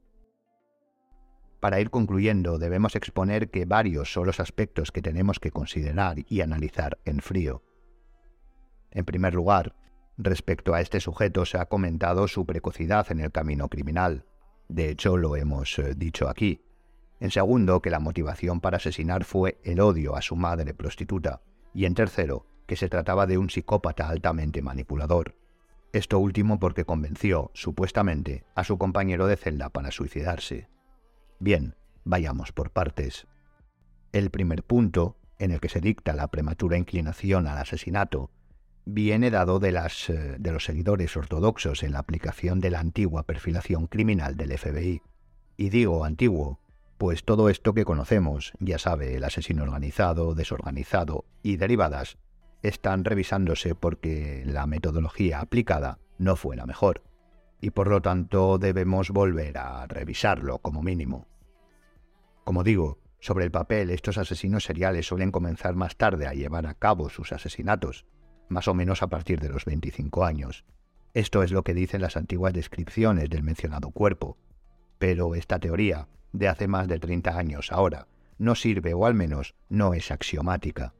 Para 1.61 1.80
ir 1.80 1.90
concluyendo, 1.90 2.59
debemos 2.59 2.95
exponer 2.95 3.50
que 3.50 3.64
varios 3.64 4.12
son 4.12 4.26
los 4.26 4.40
aspectos 4.40 4.92
que 4.92 5.02
tenemos 5.02 5.40
que 5.40 5.50
considerar 5.50 6.18
y 6.28 6.40
analizar 6.40 6.99
en 7.04 7.21
frío. 7.21 7.62
En 8.90 9.04
primer 9.04 9.35
lugar, 9.35 9.75
respecto 10.16 10.75
a 10.75 10.80
este 10.80 11.00
sujeto 11.00 11.45
se 11.45 11.59
ha 11.59 11.66
comentado 11.66 12.28
su 12.28 12.47
precocidad 12.47 13.11
en 13.11 13.21
el 13.21 13.33
camino 13.33 13.68
criminal. 13.68 14.25
De 14.68 14.90
hecho, 14.90 15.16
lo 15.16 15.37
hemos 15.37 15.78
eh, 15.78 15.94
dicho 15.96 16.28
aquí. 16.28 16.62
En 17.20 17.30
segundo, 17.30 17.80
que 17.80 17.90
la 17.90 18.00
motivación 18.00 18.61
para 18.61 18.76
asesinar 18.76 19.25
fue 19.25 19.58
el 19.64 19.80
odio 19.80 20.16
a 20.16 20.23
su 20.23 20.37
madre 20.37 20.75
prostituta. 20.75 21.40
Y 21.73 21.85
en 21.87 21.94
tercero, 21.94 22.46
que 22.66 22.76
se 22.76 22.88
trataba 22.88 23.26
de 23.26 23.38
un 23.38 23.49
psicópata 23.49 24.08
altamente 24.08 24.61
manipulador. 24.61 25.37
Esto 25.92 26.18
último 26.18 26.58
porque 26.58 26.85
convenció, 26.85 27.50
supuestamente, 27.54 28.44
a 28.54 28.64
su 28.64 28.76
compañero 28.76 29.26
de 29.26 29.37
celda 29.37 29.70
para 29.70 29.90
suicidarse. 29.90 30.68
Bien, 31.38 31.75
vayamos 32.04 32.52
por 32.52 32.70
partes. 32.70 33.26
El 34.12 34.30
primer 34.30 34.62
punto 34.62 35.16
en 35.38 35.52
el 35.52 35.61
que 35.61 35.68
se 35.68 35.80
dicta 35.80 36.12
la 36.12 36.28
prematura 36.28 36.76
inclinación 36.76 37.46
al 37.46 37.58
asesinato, 37.58 38.30
viene 38.86 39.30
dado 39.30 39.58
de, 39.58 39.72
las, 39.72 40.08
eh, 40.08 40.36
de 40.38 40.52
los 40.52 40.64
seguidores 40.64 41.16
ortodoxos 41.16 41.82
en 41.82 41.92
la 41.92 41.98
aplicación 41.98 42.60
de 42.60 42.70
la 42.70 42.80
antigua 42.80 43.24
perfilación 43.24 43.88
criminal 43.88 44.36
del 44.36 44.56
FBI. 44.56 45.02
Y 45.56 45.68
digo 45.68 46.04
antiguo, 46.04 46.60
pues 46.96 47.24
todo 47.24 47.50
esto 47.50 47.74
que 47.74 47.84
conocemos, 47.84 48.52
ya 48.60 48.78
sabe, 48.78 49.16
el 49.16 49.24
asesino 49.24 49.64
organizado, 49.64 50.34
desorganizado 50.34 51.24
y 51.42 51.56
derivadas, 51.56 52.16
están 52.62 53.04
revisándose 53.04 53.74
porque 53.74 54.44
la 54.46 54.66
metodología 54.66 55.40
aplicada 55.40 55.98
no 56.18 56.36
fue 56.36 56.56
la 56.56 56.64
mejor, 56.64 57.02
y 57.60 57.70
por 57.70 57.88
lo 57.88 58.00
tanto 58.00 58.58
debemos 58.58 59.10
volver 59.10 59.58
a 59.58 59.86
revisarlo 59.86 60.58
como 60.58 60.82
mínimo. 60.82 61.26
Como 62.44 62.62
digo, 62.62 62.98
sobre 63.18 63.44
el 63.44 63.50
papel 63.50 63.90
estos 63.90 64.18
asesinos 64.18 64.64
seriales 64.64 65.06
suelen 65.06 65.32
comenzar 65.32 65.74
más 65.74 65.96
tarde 65.96 66.26
a 66.28 66.34
llevar 66.34 66.66
a 66.66 66.74
cabo 66.74 67.10
sus 67.10 67.32
asesinatos, 67.32 68.06
más 68.48 68.68
o 68.68 68.74
menos 68.74 69.02
a 69.02 69.08
partir 69.08 69.40
de 69.40 69.48
los 69.48 69.64
25 69.64 70.24
años. 70.24 70.64
Esto 71.14 71.42
es 71.42 71.50
lo 71.50 71.62
que 71.62 71.74
dicen 71.74 72.02
las 72.02 72.16
antiguas 72.16 72.52
descripciones 72.52 73.30
del 73.30 73.42
mencionado 73.42 73.90
cuerpo. 73.90 74.36
Pero 74.98 75.34
esta 75.34 75.58
teoría, 75.58 76.08
de 76.32 76.48
hace 76.48 76.68
más 76.68 76.88
de 76.88 76.98
30 76.98 77.38
años 77.38 77.72
ahora, 77.72 78.06
no 78.38 78.54
sirve 78.54 78.94
o 78.94 79.06
al 79.06 79.14
menos 79.14 79.54
no 79.68 79.94
es 79.94 80.10
axiomática. 80.10 80.94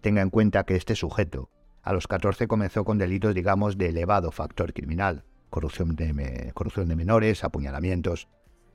Tenga 0.00 0.22
en 0.22 0.30
cuenta 0.30 0.64
que 0.64 0.76
este 0.76 0.96
sujeto, 0.96 1.50
a 1.82 1.92
los 1.92 2.06
14 2.06 2.46
comenzó 2.48 2.84
con 2.84 2.98
delitos 2.98 3.34
digamos 3.34 3.78
de 3.78 3.88
elevado 3.88 4.32
factor 4.32 4.72
criminal, 4.72 5.24
corrupción 5.50 5.96
de, 5.96 6.96
menores, 6.96 7.44
apuñalamientos, 7.44 8.28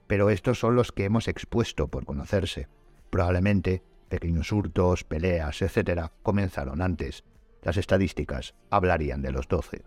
pero 0.08 0.30
estos 0.30 0.60
son 0.60 0.76
los 0.76 0.92
que 0.92 1.06
hemos 1.06 1.28
expuesto 1.28 1.88
por 1.88 2.06
conocerse. 2.06 2.68
Probablemente 3.10 3.84
pequeños 4.10 4.52
hurtos, 4.52 5.04
peleas, 5.04 5.62
etc., 5.62 6.12
comenzaron 6.22 6.82
antes. 6.82 7.24
Las 7.66 7.78
estadísticas 7.78 8.54
hablarían 8.70 9.24
de 9.24 9.32
los 9.32 9.48
12. 9.48 9.84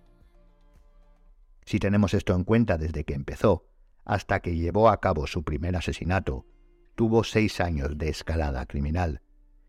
Si 1.65 1.79
tenemos 1.79 2.13
esto 2.13 2.35
en 2.35 2.43
cuenta 2.43 2.77
desde 2.77 3.05
que 3.05 3.15
empezó 3.15 3.67
hasta 4.05 4.41
que 4.41 4.57
llevó 4.57 4.89
a 4.89 5.01
cabo 5.01 5.29
su 5.29 5.45
primer 5.45 5.77
asesinato, 5.77 6.45
tuvo 6.97 7.23
seis 7.23 7.61
años 7.61 7.97
de 7.97 8.09
escalada 8.09 8.67
criminal, 8.67 9.23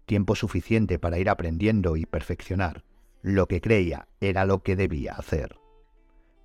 tiempo 0.07 0.33
suficiente 0.33 0.97
para 0.97 1.19
ir 1.19 1.29
aprendiendo 1.29 1.97
y 1.97 2.07
perfeccionar 2.07 2.83
lo 3.21 3.47
que 3.47 3.61
creía 3.61 4.07
era 4.21 4.43
lo 4.45 4.63
que 4.63 4.75
debía 4.75 5.13
hacer. 5.13 5.59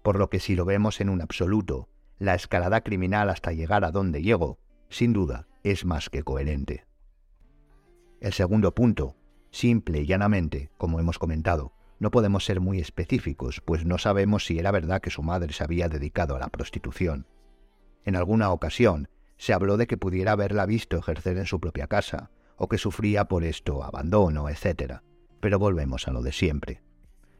Por 0.02 0.18
lo 0.18 0.28
que 0.28 0.40
si 0.40 0.56
lo 0.56 0.66
vemos 0.66 1.00
en 1.00 1.08
un 1.08 1.22
absoluto, 1.22 1.88
la 2.18 2.34
escalada 2.34 2.82
criminal 2.82 3.30
hasta 3.30 3.52
llegar 3.52 3.86
a 3.86 3.90
donde 3.90 4.22
llegó, 4.22 4.58
sin 4.90 5.14
duda, 5.14 5.46
es 5.62 5.86
más 5.86 6.10
que 6.10 6.24
coherente. 6.24 6.84
El 8.20 8.34
segundo 8.34 8.74
punto, 8.74 9.16
simple 9.54 10.00
y 10.00 10.06
llanamente, 10.06 10.70
como 10.76 11.00
hemos 11.00 11.18
comentado, 11.18 11.72
no 11.98 12.10
podemos 12.10 12.44
ser 12.44 12.60
muy 12.60 12.80
específicos, 12.80 13.62
pues 13.64 13.86
no 13.86 13.98
sabemos 13.98 14.44
si 14.44 14.58
era 14.58 14.70
verdad 14.72 15.00
que 15.00 15.10
su 15.10 15.22
madre 15.22 15.52
se 15.52 15.62
había 15.62 15.88
dedicado 15.88 16.34
a 16.34 16.40
la 16.40 16.48
prostitución. 16.48 17.26
En 18.04 18.16
alguna 18.16 18.50
ocasión 18.50 19.08
se 19.38 19.52
habló 19.52 19.76
de 19.76 19.86
que 19.86 19.96
pudiera 19.96 20.32
haberla 20.32 20.66
visto 20.66 20.98
ejercer 20.98 21.38
en 21.38 21.46
su 21.46 21.60
propia 21.60 21.86
casa, 21.86 22.30
o 22.56 22.68
que 22.68 22.78
sufría 22.78 23.26
por 23.26 23.44
esto 23.44 23.82
abandono, 23.84 24.48
etc. 24.48 25.00
Pero 25.40 25.58
volvemos 25.58 26.08
a 26.08 26.10
lo 26.10 26.22
de 26.22 26.32
siempre. 26.32 26.82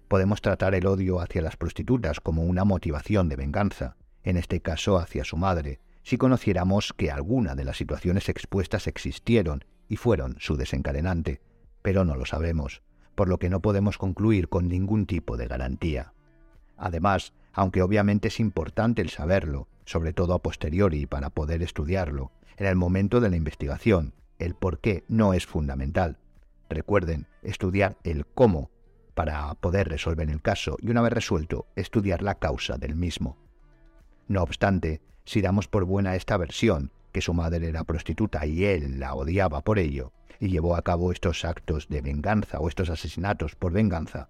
Podemos 0.09 0.41
tratar 0.41 0.75
el 0.75 0.87
odio 0.87 1.21
hacia 1.21 1.43
las 1.43 1.57
prostitutas 1.57 2.21
como 2.21 2.45
una 2.45 2.65
motivación 2.65 3.29
de 3.29 3.37
venganza, 3.37 3.97
en 4.23 4.37
este 4.37 4.61
caso 4.61 4.99
hacia 4.99 5.25
su 5.25 5.37
madre, 5.37 5.81
si 6.03 6.17
conociéramos 6.17 6.93
que 6.93 7.11
alguna 7.11 7.55
de 7.55 7.65
las 7.65 7.77
situaciones 7.77 8.29
expuestas 8.29 8.87
existieron 8.87 9.65
y 9.89 9.97
fueron 9.97 10.37
su 10.39 10.57
desencadenante, 10.57 11.41
pero 11.85 12.07
no 12.07 12.17
lo 12.17 12.25
sabemos, 12.25 12.81
por 13.15 13.29
lo 13.29 13.39
que 13.39 13.51
no 13.51 13.61
podemos 13.61 13.99
concluir 13.99 14.49
con 14.49 14.69
ningún 14.69 15.05
tipo 15.05 15.37
de 15.37 15.47
garantía. 15.47 16.15
Además, 16.79 17.35
aunque 17.53 17.83
obviamente 17.83 18.29
es 18.29 18.41
importante 18.41 19.03
el 19.03 19.11
saberlo, 19.11 19.69
sobre 19.85 20.15
todo 20.15 20.33
a 20.33 20.41
posteriori 20.41 21.05
para 21.05 21.29
poder 21.29 21.63
estudiarlo, 21.63 22.33
en 22.57 22.69
el 22.69 22.75
momento 22.75 23.21
de 23.21 23.29
la 23.29 23.37
investigación, 23.37 24.15
el 24.39 24.55
por 24.55 24.81
qué 24.81 25.05
no 25.09 25.35
es 25.35 25.45
fundamental. 25.45 26.17
Recuerden, 26.71 27.27
estudiar 27.43 27.99
el 28.03 28.25
cómo 28.25 28.71
para 29.13 29.53
poder 29.57 29.91
resolver 29.91 30.31
el 30.31 30.41
caso 30.41 30.79
y 30.81 30.89
una 30.89 31.03
vez 31.03 31.13
resuelto, 31.13 31.67
estudiar 31.77 32.23
la 32.23 32.37
causa 32.37 32.79
del 32.79 32.97
mismo. 32.97 33.37
No 34.27 34.43
obstante, 34.43 35.03
si 35.27 35.43
damos 35.43 35.69
por 35.69 35.85
buena 35.85 36.17
esta 36.17 36.39
versión, 36.39 36.93
que 37.13 37.21
su 37.21 37.35
madre 37.35 37.69
era 37.69 37.85
prostituta 37.85 38.47
y 38.47 38.65
él 38.65 38.99
la 39.01 39.15
odiaba 39.15 39.61
por 39.61 39.79
ello, 39.79 40.15
y 40.41 40.49
llevó 40.49 40.77
a 40.77 40.83
cabo 40.83 41.13
estos 41.13 41.45
actos 41.45 41.89
de 41.89 42.01
venganza 42.01 42.59
o 42.59 42.69
estos 42.69 42.91
asesinatos 42.91 43.55
por 43.55 43.73
venganza, 43.73 44.29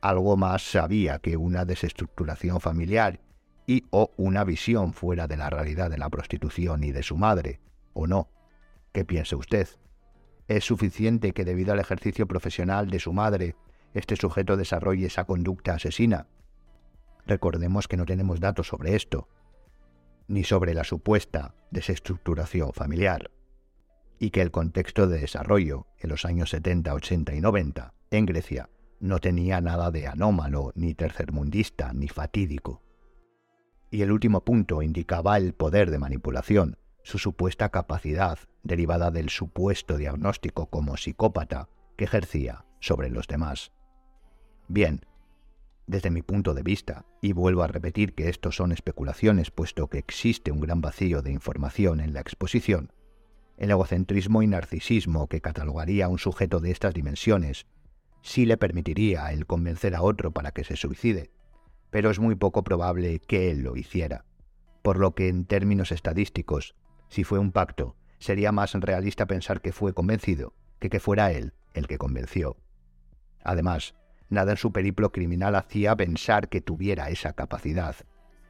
algo 0.00 0.36
más 0.36 0.62
sabía 0.62 1.18
que 1.18 1.36
una 1.36 1.64
desestructuración 1.64 2.60
familiar 2.60 3.20
y 3.66 3.84
o 3.90 4.12
una 4.16 4.44
visión 4.44 4.92
fuera 4.92 5.26
de 5.26 5.36
la 5.36 5.50
realidad 5.50 5.90
de 5.90 5.98
la 5.98 6.08
prostitución 6.08 6.84
y 6.84 6.92
de 6.92 7.02
su 7.02 7.16
madre, 7.16 7.60
o 7.92 8.06
no. 8.06 8.28
¿Qué 8.92 9.04
piensa 9.04 9.36
usted? 9.36 9.68
¿Es 10.48 10.64
suficiente 10.64 11.32
que 11.32 11.44
debido 11.44 11.72
al 11.72 11.80
ejercicio 11.80 12.26
profesional 12.26 12.88
de 12.88 13.00
su 13.00 13.12
madre, 13.12 13.56
este 13.94 14.14
sujeto 14.14 14.56
desarrolle 14.56 15.06
esa 15.06 15.24
conducta 15.24 15.74
asesina? 15.74 16.28
Recordemos 17.26 17.88
que 17.88 17.96
no 17.96 18.04
tenemos 18.04 18.38
datos 18.38 18.68
sobre 18.68 18.94
esto, 18.94 19.28
ni 20.28 20.44
sobre 20.44 20.74
la 20.74 20.84
supuesta 20.84 21.54
desestructuración 21.70 22.72
familiar, 22.72 23.30
y 24.18 24.30
que 24.30 24.42
el 24.42 24.50
contexto 24.50 25.06
de 25.06 25.20
desarrollo 25.20 25.86
en 25.98 26.10
los 26.10 26.24
años 26.24 26.50
70, 26.50 26.94
80 26.94 27.34
y 27.34 27.40
90 27.40 27.94
en 28.10 28.26
Grecia 28.26 28.70
no 29.00 29.18
tenía 29.18 29.60
nada 29.60 29.90
de 29.90 30.06
anómalo, 30.06 30.72
ni 30.74 30.94
tercermundista, 30.94 31.92
ni 31.92 32.08
fatídico. 32.08 32.82
Y 33.90 34.02
el 34.02 34.10
último 34.10 34.44
punto 34.44 34.82
indicaba 34.82 35.36
el 35.36 35.52
poder 35.52 35.90
de 35.90 35.98
manipulación, 35.98 36.78
su 37.02 37.18
supuesta 37.18 37.68
capacidad 37.68 38.38
derivada 38.62 39.10
del 39.10 39.28
supuesto 39.28 39.96
diagnóstico 39.96 40.66
como 40.66 40.96
psicópata 40.96 41.68
que 41.96 42.04
ejercía 42.04 42.64
sobre 42.80 43.10
los 43.10 43.28
demás. 43.28 43.72
Bien, 44.68 45.04
desde 45.86 46.10
mi 46.10 46.22
punto 46.22 46.52
de 46.52 46.64
vista, 46.64 47.04
y 47.20 47.32
vuelvo 47.32 47.62
a 47.62 47.68
repetir 47.68 48.14
que 48.14 48.28
esto 48.28 48.50
son 48.50 48.72
especulaciones 48.72 49.52
puesto 49.52 49.88
que 49.88 49.98
existe 49.98 50.50
un 50.50 50.60
gran 50.60 50.80
vacío 50.80 51.22
de 51.22 51.30
información 51.30 52.00
en 52.00 52.12
la 52.12 52.20
exposición, 52.20 52.92
el 53.56 53.70
egocentrismo 53.70 54.42
y 54.42 54.46
narcisismo 54.46 55.28
que 55.28 55.40
catalogaría 55.40 56.06
a 56.06 56.08
un 56.08 56.18
sujeto 56.18 56.60
de 56.60 56.70
estas 56.70 56.94
dimensiones 56.94 57.66
sí 58.22 58.44
le 58.44 58.56
permitiría 58.56 59.32
el 59.32 59.46
convencer 59.46 59.94
a 59.94 60.02
otro 60.02 60.32
para 60.32 60.50
que 60.50 60.64
se 60.64 60.76
suicide, 60.76 61.30
pero 61.90 62.10
es 62.10 62.18
muy 62.18 62.34
poco 62.34 62.64
probable 62.64 63.20
que 63.20 63.50
él 63.50 63.62
lo 63.62 63.76
hiciera, 63.76 64.24
por 64.82 64.98
lo 64.98 65.14
que 65.14 65.28
en 65.28 65.46
términos 65.46 65.92
estadísticos 65.92 66.74
si 67.08 67.24
fue 67.24 67.38
un 67.38 67.52
pacto, 67.52 67.96
sería 68.18 68.52
más 68.52 68.74
realista 68.74 69.26
pensar 69.26 69.60
que 69.60 69.72
fue 69.72 69.94
convencido 69.94 70.54
que 70.78 70.90
que 70.90 71.00
fuera 71.00 71.32
él 71.32 71.54
el 71.74 71.86
que 71.86 71.98
convenció. 71.98 72.56
Además, 73.42 73.94
nada 74.28 74.52
en 74.52 74.58
su 74.58 74.72
periplo 74.72 75.12
criminal 75.12 75.54
hacía 75.54 75.94
pensar 75.96 76.48
que 76.48 76.60
tuviera 76.60 77.10
esa 77.10 77.32
capacidad. 77.32 77.96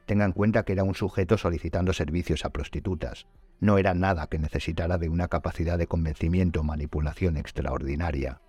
Tenga 0.06 0.24
en 0.24 0.32
cuenta 0.32 0.64
que 0.64 0.72
era 0.72 0.84
un 0.84 0.94
sujeto 0.94 1.36
solicitando 1.36 1.92
servicios 1.92 2.44
a 2.44 2.50
prostitutas. 2.50 3.26
No 3.60 3.78
era 3.78 3.94
nada 3.94 4.26
que 4.26 4.38
necesitara 4.38 4.98
de 4.98 5.08
una 5.08 5.28
capacidad 5.28 5.78
de 5.78 5.86
convencimiento 5.86 6.60
o 6.60 6.64
manipulación 6.64 7.36
extraordinaria. 7.36 8.42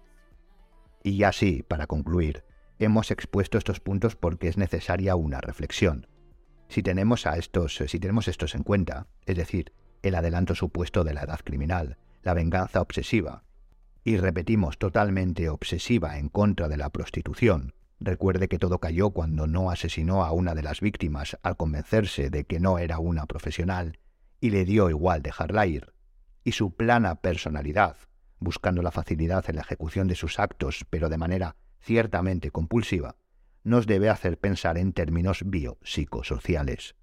Y 1.04 1.18
ya 1.18 1.32
sí, 1.32 1.64
para 1.68 1.88
concluir, 1.88 2.44
hemos 2.80 3.12
expuesto 3.12 3.58
estos 3.58 3.80
puntos 3.80 4.16
porque 4.16 4.50
es 4.50 4.58
necesaria 4.58 5.16
una 5.16 5.40
reflexión. 5.40 6.08
Si 6.68 6.84
tenemos 6.84 7.26
a 7.26 7.38
estos, 7.38 7.76
si 7.76 8.00
tenemos 8.00 8.28
estos 8.28 8.54
en 8.54 8.64
cuenta, 8.64 9.08
es 9.26 9.38
decir, 9.38 9.72
el 10.02 10.16
adelanto 10.16 10.56
supuesto 10.56 11.04
de 11.06 11.14
la 11.14 11.22
edad 11.22 11.40
criminal, 11.44 11.98
la 12.24 12.34
venganza 12.34 12.82
obsesiva, 12.82 13.44
y 14.04 14.18
repetimos 14.18 14.78
totalmente 14.78 15.50
obsesiva 15.50 16.18
en 16.18 16.28
contra 16.28 16.68
de 16.68 16.78
la 16.78 16.90
prostitución. 16.90 17.74
Recuerde 18.00 18.48
que 18.48 18.60
todo 18.60 18.80
cayó 18.80 19.12
cuando 19.12 19.48
no 19.48 19.72
asesinó 19.72 20.24
a 20.24 20.32
una 20.34 20.54
de 20.54 20.64
las 20.64 20.82
víctimas 20.82 21.38
al 21.42 21.58
convencerse 21.58 22.30
de 22.30 22.44
que 22.44 22.60
no 22.60 22.78
era 22.80 23.00
una 23.00 23.26
profesional 23.26 23.98
y 24.40 24.52
le 24.52 24.66
dio 24.66 24.90
igual 24.90 25.22
dejarla 25.22 25.66
ir, 25.66 25.94
y 26.44 26.54
su 26.54 26.76
plana 26.76 27.16
personalidad, 27.16 27.98
buscando 28.40 28.82
la 28.82 28.92
facilidad 28.92 29.46
en 29.50 29.56
la 29.56 29.62
ejecución 29.62 30.08
de 30.08 30.16
sus 30.16 30.40
actos, 30.40 30.86
pero 30.90 31.10
de 31.10 31.18
manera 31.18 31.56
ciertamente 31.80 32.52
compulsiva, 32.52 33.16
nos 33.64 33.88
debe 33.88 34.10
hacer 34.10 34.40
pensar 34.40 34.78
en 34.78 34.94
términos 34.94 35.44
biopsicosociales. 35.46 36.96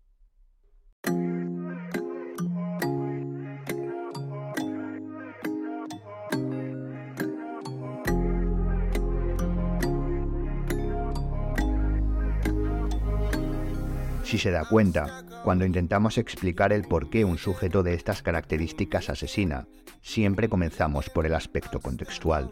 Si 14.24 14.38
se 14.38 14.50
da 14.50 14.64
cuenta, 14.64 15.22
cuando 15.44 15.66
intentamos 15.66 16.16
explicar 16.16 16.72
el 16.72 16.84
por 16.84 17.10
qué 17.10 17.26
un 17.26 17.36
sujeto 17.36 17.82
de 17.82 17.92
estas 17.92 18.22
características 18.22 19.10
asesina, 19.10 19.68
siempre 20.00 20.48
comenzamos 20.48 21.10
por 21.10 21.26
el 21.26 21.34
aspecto 21.34 21.80
contextual. 21.80 22.50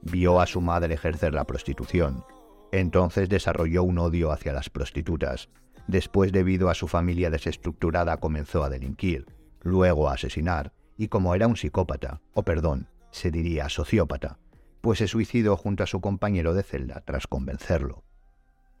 Vio 0.00 0.40
a 0.40 0.46
su 0.46 0.60
madre 0.60 0.94
ejercer 0.94 1.34
la 1.34 1.44
prostitución, 1.44 2.24
entonces 2.70 3.28
desarrolló 3.28 3.82
un 3.82 3.98
odio 3.98 4.30
hacia 4.30 4.52
las 4.52 4.70
prostitutas. 4.70 5.48
Después, 5.88 6.30
debido 6.30 6.70
a 6.70 6.74
su 6.74 6.86
familia 6.86 7.30
desestructurada, 7.30 8.16
comenzó 8.18 8.62
a 8.62 8.70
delinquir, 8.70 9.26
luego 9.60 10.08
a 10.08 10.14
asesinar, 10.14 10.72
y 10.96 11.08
como 11.08 11.34
era 11.34 11.48
un 11.48 11.56
psicópata, 11.56 12.20
o 12.32 12.44
perdón, 12.44 12.88
se 13.10 13.32
diría 13.32 13.68
sociópata, 13.68 14.38
pues 14.80 15.00
se 15.00 15.08
suicidó 15.08 15.56
junto 15.56 15.82
a 15.82 15.88
su 15.88 16.00
compañero 16.00 16.54
de 16.54 16.62
celda 16.62 17.02
tras 17.04 17.26
convencerlo. 17.26 18.04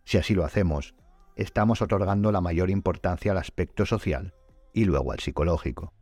Si 0.04 0.18
así 0.18 0.34
lo 0.34 0.44
hacemos, 0.44 0.94
estamos 1.36 1.82
otorgando 1.82 2.32
la 2.32 2.40
mayor 2.40 2.70
importancia 2.70 3.32
al 3.32 3.38
aspecto 3.38 3.86
social 3.86 4.34
y 4.72 4.84
luego 4.84 5.12
al 5.12 5.20
psicológico. 5.20 5.92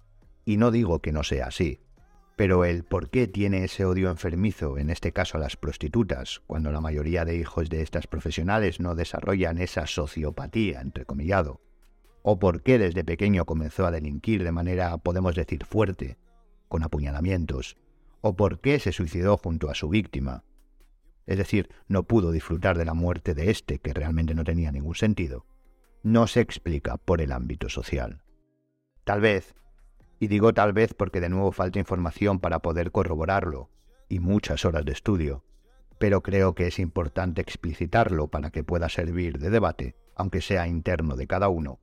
Y 0.44 0.56
no 0.56 0.70
digo 0.70 1.00
que 1.00 1.12
no 1.12 1.22
sea 1.22 1.46
así, 1.46 1.80
pero 2.36 2.64
el 2.64 2.84
por 2.84 3.10
qué 3.10 3.28
tiene 3.28 3.64
ese 3.64 3.84
odio 3.84 4.10
enfermizo, 4.10 4.78
en 4.78 4.90
este 4.90 5.12
caso 5.12 5.36
a 5.36 5.40
las 5.40 5.56
prostitutas, 5.56 6.40
cuando 6.46 6.72
la 6.72 6.80
mayoría 6.80 7.24
de 7.24 7.36
hijos 7.36 7.68
de 7.68 7.82
estas 7.82 8.06
profesionales 8.06 8.80
no 8.80 8.94
desarrollan 8.94 9.58
esa 9.58 9.86
sociopatía, 9.86 10.80
entrecomillado, 10.80 11.60
o 12.22 12.38
por 12.38 12.62
qué 12.62 12.78
desde 12.78 13.04
pequeño 13.04 13.44
comenzó 13.44 13.86
a 13.86 13.90
delinquir 13.90 14.44
de 14.44 14.52
manera, 14.52 14.96
podemos 14.98 15.34
decir, 15.34 15.64
fuerte, 15.64 16.18
con 16.68 16.82
apuñalamientos, 16.82 17.76
o 18.20 18.34
por 18.34 18.60
qué 18.60 18.78
se 18.78 18.92
suicidó 18.92 19.36
junto 19.36 19.70
a 19.70 19.74
su 19.74 19.88
víctima. 19.88 20.44
Es 21.26 21.38
decir, 21.38 21.68
no 21.88 22.04
pudo 22.04 22.32
disfrutar 22.32 22.76
de 22.76 22.84
la 22.84 22.94
muerte 22.94 23.34
de 23.34 23.50
éste, 23.50 23.78
que 23.78 23.94
realmente 23.94 24.34
no 24.34 24.44
tenía 24.44 24.72
ningún 24.72 24.94
sentido. 24.94 25.46
No 26.02 26.26
se 26.26 26.40
explica 26.40 26.96
por 26.96 27.20
el 27.20 27.32
ámbito 27.32 27.68
social. 27.68 28.22
Tal 29.04 29.20
vez, 29.20 29.54
y 30.18 30.28
digo 30.28 30.52
tal 30.52 30.72
vez 30.72 30.94
porque 30.94 31.20
de 31.20 31.28
nuevo 31.28 31.52
falta 31.52 31.78
información 31.78 32.38
para 32.38 32.60
poder 32.60 32.92
corroborarlo, 32.92 33.70
y 34.08 34.18
muchas 34.18 34.64
horas 34.64 34.84
de 34.84 34.92
estudio, 34.92 35.44
pero 35.98 36.22
creo 36.22 36.54
que 36.54 36.66
es 36.66 36.78
importante 36.78 37.40
explicitarlo 37.40 38.28
para 38.28 38.50
que 38.50 38.64
pueda 38.64 38.88
servir 38.88 39.38
de 39.38 39.50
debate, 39.50 39.96
aunque 40.14 40.40
sea 40.40 40.66
interno 40.66 41.16
de 41.16 41.26
cada 41.26 41.48
uno, 41.48 41.80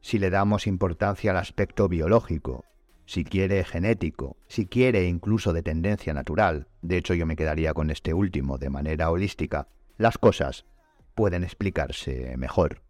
si 0.00 0.18
le 0.18 0.30
damos 0.30 0.66
importancia 0.66 1.32
al 1.32 1.36
aspecto 1.36 1.88
biológico, 1.88 2.64
si 3.08 3.24
quiere 3.24 3.64
genético, 3.64 4.36
si 4.48 4.66
quiere 4.66 5.06
incluso 5.06 5.54
de 5.54 5.62
tendencia 5.62 6.12
natural, 6.12 6.68
de 6.82 6.98
hecho 6.98 7.14
yo 7.14 7.24
me 7.24 7.36
quedaría 7.36 7.72
con 7.72 7.90
este 7.90 8.12
último 8.12 8.58
de 8.58 8.68
manera 8.68 9.10
holística, 9.10 9.66
las 9.96 10.18
cosas 10.18 10.66
pueden 11.14 11.42
explicarse 11.42 12.36
mejor. 12.36 12.82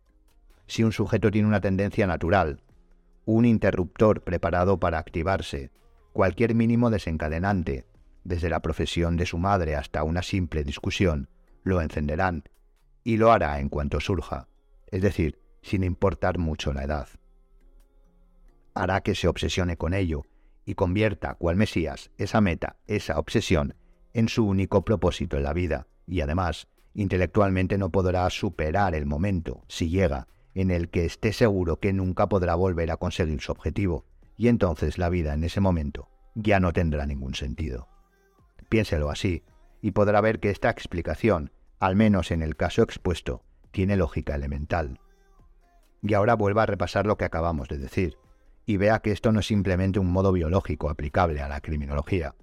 Si 0.67 0.83
un 0.83 0.91
sujeto 0.91 1.31
tiene 1.31 1.47
una 1.47 1.61
tendencia 1.61 2.09
natural, 2.09 2.61
un 3.27 3.45
interruptor 3.45 4.25
preparado 4.25 4.81
para 4.81 4.99
activarse, 4.99 5.71
cualquier 6.13 6.53
mínimo 6.53 6.91
desencadenante, 6.91 7.87
desde 8.25 8.51
la 8.51 8.61
profesión 8.61 9.17
de 9.17 9.25
su 9.25 9.39
madre 9.39 9.77
hasta 9.77 10.03
una 10.03 10.23
simple 10.23 10.65
discusión, 10.65 11.29
lo 11.63 11.81
encenderán 11.81 12.43
y 13.05 13.19
lo 13.19 13.31
hará 13.31 13.61
en 13.61 13.69
cuanto 13.69 14.01
surja. 14.01 14.49
Es 14.89 15.01
decir, 15.01 15.39
sin 15.63 15.85
importar 15.85 16.39
mucho 16.39 16.73
la 16.73 16.83
edad. 16.83 17.09
Hará 18.79 19.01
que 19.01 19.17
se 19.17 19.27
obsesione 19.27 19.77
con 19.77 19.93
ello 19.93 20.23
y 20.65 20.77
convierta, 20.77 21.35
cual 21.35 21.57
Mesías, 21.57 22.13
esa 22.17 22.41
meta, 22.41 22.77
esa 22.87 23.19
obsesión, 23.19 23.75
en 24.13 24.29
su 24.29 24.47
único 24.47 24.85
propósito 24.85 25.37
en 25.37 25.43
la 25.43 25.53
vida, 25.53 25.89
y 26.07 26.21
además, 26.21 26.69
intelectualmente 26.95 27.77
no 27.77 27.91
podrá 27.91 28.31
superar 28.31 28.95
el 28.95 29.05
momento, 29.05 29.65
si 29.67 29.89
llega, 29.91 30.29
en 30.55 30.71
el 30.71 30.91
que 30.91 31.07
esté 31.07 31.33
seguro 31.33 31.81
que 31.81 31.93
nunca 31.93 32.29
podrá 32.29 32.55
volver 32.55 32.93
a 32.93 32.99
conseguir 32.99 33.41
su 33.41 33.51
objetivo, 33.51 34.05
y 34.37 34.47
entonces 34.47 34.97
la 34.97 35.09
vida 35.09 35.35
en 35.35 35.43
ese 35.43 35.61
momento 35.61 36.09
ya 36.37 36.61
no 36.61 36.73
tendrá 36.73 37.05
ningún 37.05 37.35
sentido. 37.35 37.89
Piénselo 38.69 39.11
así, 39.11 39.43
y 39.83 39.91
podrá 39.91 40.21
ver 40.21 40.39
que 40.39 40.51
esta 40.51 40.71
explicación, 40.71 41.51
al 41.81 41.97
menos 41.97 42.31
en 42.31 42.43
el 42.43 42.55
caso 42.55 42.83
expuesto, 42.83 43.43
tiene 43.73 43.97
lógica 43.97 44.37
elemental. 44.37 45.01
Y 46.01 46.15
ahora 46.15 46.35
vuelva 46.35 46.63
a 46.63 46.67
repasar 46.67 47.07
lo 47.07 47.17
que 47.17 47.25
acabamos 47.25 47.67
de 47.67 47.79
decir, 47.79 48.19
y 48.69 48.77
vea 48.77 48.99
que 48.99 49.13
esto 49.13 49.33
no 49.33 49.41
es 49.41 49.47
simplemente 49.47 49.99
un 49.99 50.13
modo 50.13 50.31
biológico 50.31 50.91
aplicable 50.91 51.41
a 51.41 51.49
la 51.49 51.63
criminología. 51.63 52.35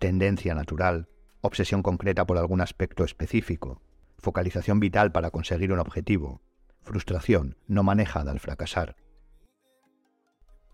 Tendencia 0.00 0.52
natural, 0.52 1.08
obsesión 1.42 1.80
concreta 1.84 2.26
por 2.26 2.38
algún 2.38 2.60
aspecto 2.60 3.04
específico, 3.04 3.80
focalización 4.18 4.80
vital 4.80 5.12
para 5.12 5.30
conseguir 5.30 5.72
un 5.72 5.78
objetivo, 5.78 6.42
frustración 6.82 7.56
no 7.68 7.84
manejada 7.84 8.32
al 8.32 8.40
fracasar. 8.40 8.96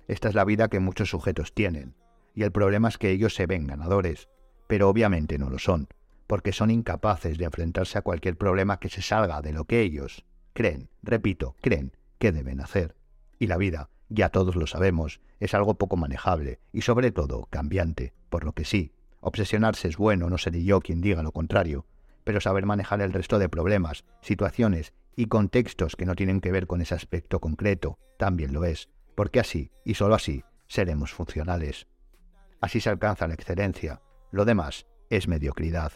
Esta 0.08 0.30
es 0.30 0.34
la 0.34 0.46
vida 0.46 0.68
que 0.68 0.80
muchos 0.80 1.10
sujetos 1.10 1.52
tienen, 1.52 1.94
y 2.34 2.42
el 2.42 2.50
problema 2.50 2.88
es 2.88 2.96
que 2.96 3.10
ellos 3.10 3.34
se 3.34 3.44
ven 3.44 3.66
ganadores, 3.66 4.30
pero 4.66 4.88
obviamente 4.88 5.36
no 5.36 5.50
lo 5.50 5.58
son, 5.58 5.88
porque 6.26 6.54
son 6.54 6.70
incapaces 6.70 7.36
de 7.36 7.44
enfrentarse 7.44 7.98
a 7.98 8.02
cualquier 8.02 8.38
problema 8.38 8.80
que 8.80 8.88
se 8.88 9.02
salga 9.02 9.42
de 9.42 9.52
lo 9.52 9.66
que 9.66 9.82
ellos, 9.82 10.24
creen, 10.54 10.88
repito, 11.02 11.54
creen 11.60 11.92
que 12.18 12.32
deben 12.32 12.62
hacer. 12.62 12.96
Y 13.38 13.48
la 13.48 13.58
vida, 13.58 13.90
ya 14.14 14.28
todos 14.28 14.56
lo 14.56 14.66
sabemos, 14.66 15.20
es 15.40 15.54
algo 15.54 15.74
poco 15.74 15.96
manejable 15.96 16.60
y 16.72 16.82
sobre 16.82 17.10
todo 17.10 17.46
cambiante, 17.50 18.12
por 18.30 18.44
lo 18.44 18.52
que 18.52 18.64
sí, 18.64 18.92
obsesionarse 19.20 19.88
es 19.88 19.96
bueno, 19.96 20.30
no 20.30 20.38
seré 20.38 20.64
yo 20.64 20.80
quien 20.80 21.00
diga 21.00 21.22
lo 21.22 21.32
contrario, 21.32 21.84
pero 22.24 22.40
saber 22.40 22.64
manejar 22.66 23.02
el 23.02 23.12
resto 23.12 23.38
de 23.38 23.48
problemas, 23.48 24.04
situaciones 24.20 24.94
y 25.16 25.26
contextos 25.26 25.96
que 25.96 26.06
no 26.06 26.14
tienen 26.14 26.40
que 26.40 26.52
ver 26.52 26.66
con 26.66 26.80
ese 26.80 26.94
aspecto 26.94 27.40
concreto 27.40 27.98
también 28.16 28.52
lo 28.52 28.64
es, 28.64 28.88
porque 29.14 29.40
así, 29.40 29.70
y 29.84 29.94
sólo 29.94 30.14
así, 30.14 30.44
seremos 30.66 31.12
funcionales. 31.12 31.86
Así 32.60 32.80
se 32.80 32.90
alcanza 32.90 33.28
la 33.28 33.34
excelencia, 33.34 34.00
lo 34.30 34.44
demás 34.44 34.86
es 35.10 35.28
mediocridad. 35.28 35.92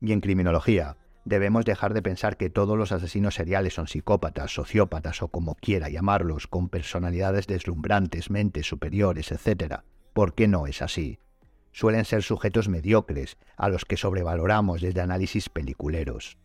Y 0.00 0.12
en 0.12 0.20
criminología, 0.20 0.96
Debemos 1.24 1.64
dejar 1.64 1.94
de 1.94 2.02
pensar 2.02 2.36
que 2.36 2.50
todos 2.50 2.76
los 2.76 2.90
asesinos 2.90 3.36
seriales 3.36 3.74
son 3.74 3.86
psicópatas, 3.86 4.52
sociópatas 4.52 5.22
o 5.22 5.28
como 5.28 5.54
quiera 5.54 5.88
llamarlos, 5.88 6.48
con 6.48 6.68
personalidades 6.68 7.46
deslumbrantes, 7.46 8.28
mentes 8.28 8.66
superiores, 8.66 9.30
etc. 9.30 9.82
¿Por 10.12 10.34
qué 10.34 10.48
no 10.48 10.66
es 10.66 10.82
así? 10.82 11.20
Suelen 11.70 12.04
ser 12.04 12.22
sujetos 12.22 12.68
mediocres, 12.68 13.38
a 13.56 13.68
los 13.68 13.84
que 13.84 13.96
sobrevaloramos 13.96 14.80
desde 14.80 15.00
análisis 15.00 15.48
peliculeros. 15.48 16.38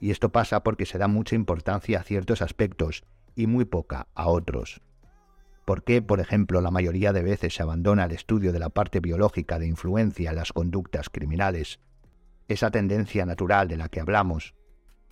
Y 0.00 0.10
esto 0.10 0.30
pasa 0.30 0.62
porque 0.62 0.86
se 0.86 0.98
da 0.98 1.08
mucha 1.08 1.36
importancia 1.36 2.00
a 2.00 2.02
ciertos 2.02 2.40
aspectos 2.42 3.04
y 3.36 3.46
muy 3.46 3.66
poca 3.66 4.08
a 4.14 4.28
otros. 4.28 4.80
¿Por 5.66 5.84
qué, 5.84 6.02
por 6.02 6.20
ejemplo, 6.20 6.60
la 6.60 6.72
mayoría 6.72 7.12
de 7.12 7.22
veces 7.22 7.54
se 7.54 7.62
abandona 7.62 8.06
el 8.06 8.12
estudio 8.12 8.52
de 8.52 8.58
la 8.58 8.70
parte 8.70 8.98
biológica 8.98 9.58
de 9.58 9.66
influencia 9.66 10.30
en 10.30 10.36
las 10.36 10.52
conductas 10.52 11.08
criminales 11.08 11.78
esa 12.48 12.70
tendencia 12.70 13.26
natural 13.26 13.68
de 13.68 13.76
la 13.76 13.88
que 13.88 14.00
hablamos, 14.00 14.54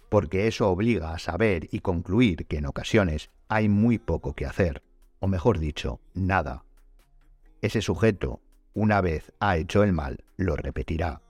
porque 0.08 0.46
eso 0.46 0.68
obliga 0.68 1.12
a 1.12 1.18
saber 1.18 1.68
y 1.70 1.80
concluir 1.80 2.46
que 2.46 2.58
en 2.58 2.66
ocasiones 2.66 3.30
hay 3.48 3.68
muy 3.68 3.98
poco 3.98 4.34
que 4.34 4.46
hacer, 4.46 4.82
o 5.20 5.28
mejor 5.28 5.58
dicho, 5.58 6.00
nada. 6.14 6.64
Ese 7.62 7.80
sujeto, 7.80 8.40
una 8.74 9.00
vez 9.00 9.32
ha 9.40 9.56
hecho 9.56 9.82
el 9.84 9.92
mal, 9.92 10.24
lo 10.36 10.56
repetirá. 10.56 11.22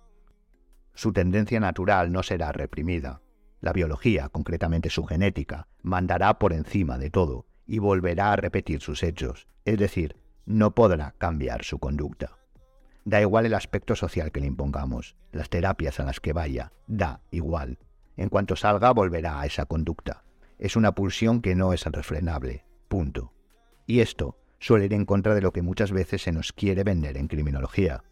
Su 0.95 1.13
tendencia 1.13 1.61
natural 1.61 2.13
no 2.13 2.23
será 2.23 2.53
reprimida. 2.53 3.21
La 3.61 3.73
biología, 3.73 4.29
concretamente 4.29 4.91
su 4.91 5.05
genética, 5.05 5.69
mandará 5.83 6.39
por 6.39 6.53
encima 6.53 6.99
de 6.99 7.11
todo 7.11 7.47
y 7.67 7.79
volverá 7.79 8.33
a 8.33 8.37
repetir 8.37 8.81
sus 8.81 9.03
hechos, 9.03 9.47
es 9.65 9.79
decir, 9.79 10.17
no 10.47 10.75
podrá 10.75 11.15
cambiar 11.19 11.65
su 11.65 11.79
conducta. 11.79 12.40
Da 13.11 13.21
igual 13.21 13.45
el 13.45 13.55
aspecto 13.55 13.97
social 13.97 14.31
que 14.31 14.39
le 14.39 14.47
impongamos, 14.47 15.17
las 15.33 15.51
terapias 15.51 15.99
a 15.99 16.05
las 16.05 16.21
que 16.21 16.33
vaya, 16.33 16.71
da 16.87 17.23
igual. 17.33 17.81
En 18.17 18.29
cuanto 18.29 18.55
salga 18.55 18.93
volverá 18.93 19.41
a 19.41 19.47
esa 19.47 19.67
conducta. 19.67 20.23
Es 20.61 20.77
una 20.77 20.95
pulsión 20.95 21.43
que 21.43 21.57
no 21.57 21.73
es 21.73 21.85
refrenable. 21.87 22.65
Punto. 22.87 23.33
Y 23.85 23.99
esto 23.99 24.39
suele 24.61 24.85
ir 24.85 24.93
en 24.93 25.07
contra 25.07 25.35
de 25.35 25.41
lo 25.41 25.53
que 25.53 25.61
muchas 25.61 25.91
veces 25.91 26.23
se 26.23 26.31
nos 26.31 26.53
quiere 26.53 26.85
vender 26.85 27.17
en 27.17 27.27
criminología. 27.27 28.05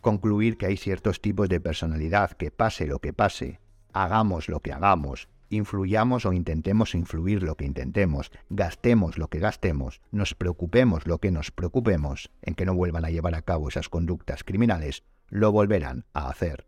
Concluir 0.00 0.56
que 0.56 0.64
hay 0.64 0.78
ciertos 0.78 1.20
tipos 1.20 1.50
de 1.50 1.60
personalidad 1.60 2.30
que 2.30 2.50
pase 2.50 2.86
lo 2.86 3.00
que 3.00 3.12
pase, 3.12 3.60
hagamos 3.92 4.48
lo 4.48 4.60
que 4.60 4.72
hagamos, 4.72 5.28
influyamos 5.50 6.26
o 6.26 6.32
intentemos 6.32 6.94
influir 6.94 7.42
lo 7.42 7.56
que 7.56 7.64
intentemos, 7.64 8.30
gastemos 8.50 9.18
lo 9.18 9.28
que 9.28 9.38
gastemos, 9.38 10.00
nos 10.10 10.34
preocupemos 10.34 11.06
lo 11.06 11.18
que 11.18 11.30
nos 11.30 11.50
preocupemos 11.50 12.30
en 12.42 12.54
que 12.54 12.66
no 12.66 12.74
vuelvan 12.74 13.04
a 13.04 13.10
llevar 13.10 13.34
a 13.34 13.42
cabo 13.42 13.68
esas 13.68 13.88
conductas 13.88 14.44
criminales, 14.44 15.04
lo 15.28 15.52
volverán 15.52 16.04
a 16.12 16.28
hacer. 16.28 16.66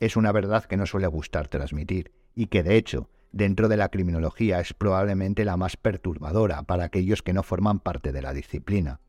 Es 0.00 0.16
una 0.16 0.32
verdad 0.32 0.64
que 0.64 0.76
no 0.76 0.86
suele 0.86 1.06
gustar 1.06 1.48
transmitir 1.48 2.12
y 2.34 2.46
que 2.46 2.62
de 2.62 2.76
hecho 2.76 3.10
dentro 3.32 3.68
de 3.68 3.76
la 3.76 3.88
criminología 3.88 4.60
es 4.60 4.74
probablemente 4.74 5.44
la 5.44 5.56
más 5.56 5.76
perturbadora 5.76 6.62
para 6.62 6.84
aquellos 6.84 7.22
que 7.22 7.32
no 7.32 7.42
forman 7.42 7.80
parte 7.80 8.12
de 8.12 8.22
la 8.22 8.32
disciplina. 8.32 9.00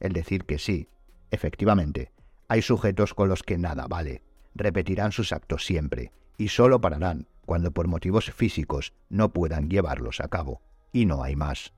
El 0.00 0.12
decir 0.12 0.44
que 0.44 0.58
sí, 0.58 0.88
efectivamente, 1.30 2.12
hay 2.46 2.62
sujetos 2.62 3.14
con 3.14 3.28
los 3.28 3.42
que 3.42 3.58
nada 3.58 3.86
vale, 3.88 4.22
repetirán 4.54 5.12
sus 5.12 5.32
actos 5.32 5.66
siempre 5.66 6.12
y 6.38 6.48
solo 6.48 6.80
pararán 6.80 7.26
cuando 7.44 7.72
por 7.72 7.88
motivos 7.88 8.30
físicos 8.30 8.94
no 9.08 9.32
puedan 9.32 9.68
llevarlos 9.68 10.20
a 10.20 10.28
cabo, 10.28 10.62
y 10.92 11.06
no 11.06 11.22
hay 11.22 11.34
más. 11.34 11.72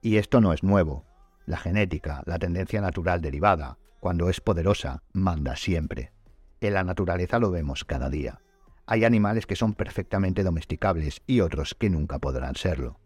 Y 0.00 0.16
esto 0.16 0.40
no 0.40 0.52
es 0.52 0.62
nuevo. 0.62 1.04
La 1.44 1.56
genética, 1.56 2.22
la 2.24 2.38
tendencia 2.38 2.80
natural 2.80 3.20
derivada, 3.20 3.78
cuando 3.98 4.30
es 4.30 4.40
poderosa, 4.40 5.02
manda 5.12 5.56
siempre. 5.56 6.12
En 6.60 6.74
la 6.74 6.84
naturaleza 6.84 7.38
lo 7.38 7.50
vemos 7.50 7.84
cada 7.84 8.08
día. 8.08 8.40
Hay 8.86 9.04
animales 9.04 9.46
que 9.46 9.56
son 9.56 9.74
perfectamente 9.74 10.42
domesticables 10.42 11.22
y 11.26 11.40
otros 11.40 11.74
que 11.74 11.90
nunca 11.90 12.18
podrán 12.18 12.54
serlo. 12.54 12.98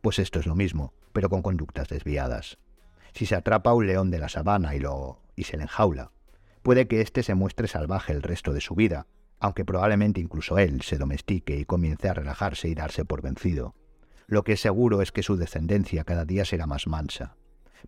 Pues 0.00 0.18
esto 0.18 0.38
es 0.38 0.46
lo 0.46 0.54
mismo, 0.54 0.92
pero 1.12 1.30
con 1.30 1.42
conductas 1.42 1.88
desviadas. 1.88 2.58
Si 3.12 3.26
se 3.26 3.36
atrapa 3.36 3.70
a 3.70 3.74
un 3.74 3.86
león 3.86 4.10
de 4.10 4.18
la 4.18 4.28
sabana 4.28 4.74
y, 4.74 4.80
lo, 4.80 5.20
y 5.36 5.44
se 5.44 5.56
le 5.56 5.62
enjaula, 5.62 6.10
puede 6.62 6.88
que 6.88 7.00
éste 7.00 7.22
se 7.22 7.34
muestre 7.34 7.68
salvaje 7.68 8.12
el 8.12 8.22
resto 8.22 8.52
de 8.52 8.60
su 8.60 8.74
vida, 8.74 9.06
aunque 9.40 9.64
probablemente 9.64 10.20
incluso 10.20 10.58
él 10.58 10.82
se 10.82 10.98
domestique 10.98 11.56
y 11.56 11.64
comience 11.64 12.08
a 12.08 12.14
relajarse 12.14 12.68
y 12.68 12.74
darse 12.74 13.04
por 13.04 13.22
vencido. 13.22 13.74
Lo 14.26 14.42
que 14.42 14.54
es 14.54 14.60
seguro 14.60 15.02
es 15.02 15.12
que 15.12 15.22
su 15.22 15.36
descendencia 15.36 16.04
cada 16.04 16.24
día 16.24 16.44
será 16.44 16.66
más 16.66 16.86
mansa. 16.86 17.36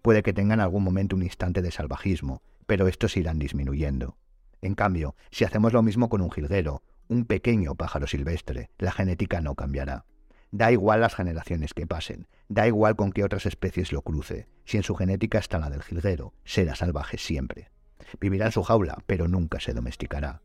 Puede 0.02 0.22
que 0.22 0.32
tenga 0.32 0.54
en 0.54 0.60
algún 0.60 0.84
momento 0.84 1.16
un 1.16 1.22
instante 1.22 1.62
de 1.62 1.70
salvajismo, 1.70 2.42
pero 2.66 2.88
estos 2.88 3.16
irán 3.16 3.38
disminuyendo. 3.38 4.16
En 4.60 4.74
cambio, 4.74 5.14
si 5.30 5.44
hacemos 5.44 5.72
lo 5.72 5.82
mismo 5.82 6.08
con 6.08 6.20
un 6.20 6.30
jilguero, 6.30 6.82
un 7.08 7.24
pequeño 7.24 7.74
pájaro 7.74 8.06
silvestre, 8.06 8.70
la 8.78 8.92
genética 8.92 9.40
no 9.40 9.54
cambiará. 9.54 10.04
Da 10.50 10.72
igual 10.72 11.00
las 11.00 11.14
generaciones 11.14 11.74
que 11.74 11.86
pasen, 11.86 12.28
da 12.48 12.66
igual 12.66 12.96
con 12.96 13.12
qué 13.12 13.24
otras 13.24 13.46
especies 13.46 13.92
lo 13.92 14.02
cruce, 14.02 14.48
si 14.64 14.76
en 14.76 14.82
su 14.82 14.94
genética 14.94 15.38
está 15.38 15.58
la 15.58 15.70
del 15.70 15.82
jilguero, 15.82 16.34
será 16.44 16.74
salvaje 16.74 17.18
siempre. 17.18 17.70
Vivirá 18.20 18.46
en 18.46 18.52
su 18.52 18.62
jaula, 18.62 19.02
pero 19.06 19.28
nunca 19.28 19.60
se 19.60 19.72
domesticará. 19.72 20.42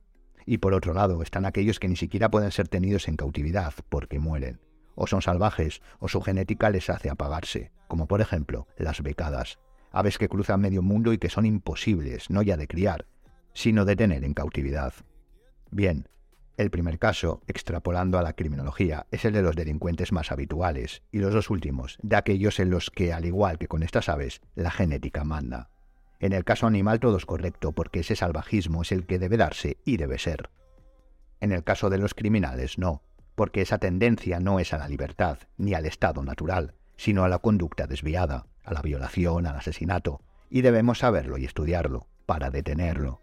Y 0.51 0.57
por 0.57 0.73
otro 0.73 0.93
lado 0.93 1.23
están 1.23 1.45
aquellos 1.45 1.79
que 1.79 1.87
ni 1.87 1.95
siquiera 1.95 2.29
pueden 2.29 2.51
ser 2.51 2.67
tenidos 2.67 3.07
en 3.07 3.15
cautividad 3.15 3.73
porque 3.87 4.19
mueren. 4.19 4.59
O 4.95 5.07
son 5.07 5.21
salvajes, 5.21 5.81
o 5.99 6.09
su 6.09 6.19
genética 6.19 6.69
les 6.69 6.89
hace 6.89 7.09
apagarse, 7.09 7.71
como 7.87 8.05
por 8.05 8.19
ejemplo 8.19 8.67
las 8.75 9.01
becadas, 9.01 9.59
aves 9.93 10.17
que 10.17 10.27
cruzan 10.27 10.59
medio 10.59 10.81
mundo 10.81 11.13
y 11.13 11.19
que 11.19 11.29
son 11.29 11.45
imposibles, 11.45 12.29
no 12.29 12.41
ya 12.41 12.57
de 12.57 12.67
criar, 12.67 13.05
sino 13.53 13.85
de 13.85 13.95
tener 13.95 14.25
en 14.25 14.33
cautividad. 14.33 14.93
Bien, 15.71 16.09
el 16.57 16.69
primer 16.69 16.99
caso, 16.99 17.41
extrapolando 17.47 18.19
a 18.19 18.21
la 18.21 18.33
criminología, 18.33 19.07
es 19.09 19.23
el 19.23 19.31
de 19.31 19.43
los 19.43 19.55
delincuentes 19.55 20.11
más 20.11 20.33
habituales, 20.33 21.01
y 21.13 21.19
los 21.19 21.33
dos 21.33 21.49
últimos, 21.49 21.97
de 22.03 22.17
aquellos 22.17 22.59
en 22.59 22.71
los 22.71 22.91
que, 22.91 23.13
al 23.13 23.23
igual 23.23 23.57
que 23.57 23.69
con 23.69 23.83
estas 23.83 24.09
aves, 24.09 24.41
la 24.55 24.69
genética 24.69 25.23
manda. 25.23 25.69
En 26.21 26.33
el 26.33 26.45
caso 26.45 26.67
animal 26.67 26.99
todo 26.99 27.17
es 27.17 27.25
correcto 27.25 27.71
porque 27.71 28.01
ese 28.01 28.15
salvajismo 28.15 28.83
es 28.83 28.91
el 28.91 29.07
que 29.07 29.17
debe 29.17 29.37
darse 29.37 29.77
y 29.83 29.97
debe 29.97 30.19
ser. 30.19 30.51
En 31.39 31.51
el 31.51 31.63
caso 31.63 31.89
de 31.89 31.97
los 31.97 32.13
criminales 32.13 32.77
no, 32.77 33.01
porque 33.33 33.61
esa 33.61 33.79
tendencia 33.79 34.39
no 34.39 34.59
es 34.59 34.71
a 34.71 34.77
la 34.77 34.87
libertad 34.87 35.39
ni 35.57 35.73
al 35.73 35.87
estado 35.87 36.23
natural, 36.23 36.75
sino 36.95 37.23
a 37.23 37.29
la 37.29 37.39
conducta 37.39 37.87
desviada, 37.87 38.45
a 38.63 38.71
la 38.71 38.83
violación, 38.83 39.47
al 39.47 39.55
asesinato, 39.55 40.21
y 40.47 40.61
debemos 40.61 40.99
saberlo 40.99 41.39
y 41.39 41.45
estudiarlo 41.45 42.05
para 42.27 42.51
detenerlo. 42.51 43.19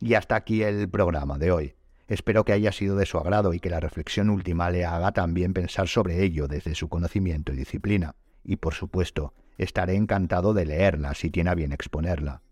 Y 0.00 0.14
hasta 0.14 0.34
aquí 0.34 0.62
el 0.62 0.88
programa 0.88 1.36
de 1.36 1.52
hoy. 1.52 1.74
Espero 2.08 2.44
que 2.44 2.54
haya 2.54 2.72
sido 2.72 2.96
de 2.96 3.04
su 3.04 3.18
agrado 3.18 3.52
y 3.52 3.60
que 3.60 3.68
la 3.68 3.80
reflexión 3.80 4.30
última 4.30 4.70
le 4.70 4.86
haga 4.86 5.12
también 5.12 5.52
pensar 5.52 5.88
sobre 5.88 6.22
ello 6.22 6.48
desde 6.48 6.74
su 6.74 6.88
conocimiento 6.88 7.52
y 7.52 7.56
disciplina. 7.56 8.16
Y 8.44 8.56
por 8.56 8.72
supuesto, 8.72 9.34
estaré 9.64 9.96
encantado 9.96 10.54
de 10.54 10.66
leerla 10.66 11.14
si 11.14 11.30
tiene 11.30 11.50
a 11.50 11.54
bien 11.54 11.72
exponerla. 11.72 12.42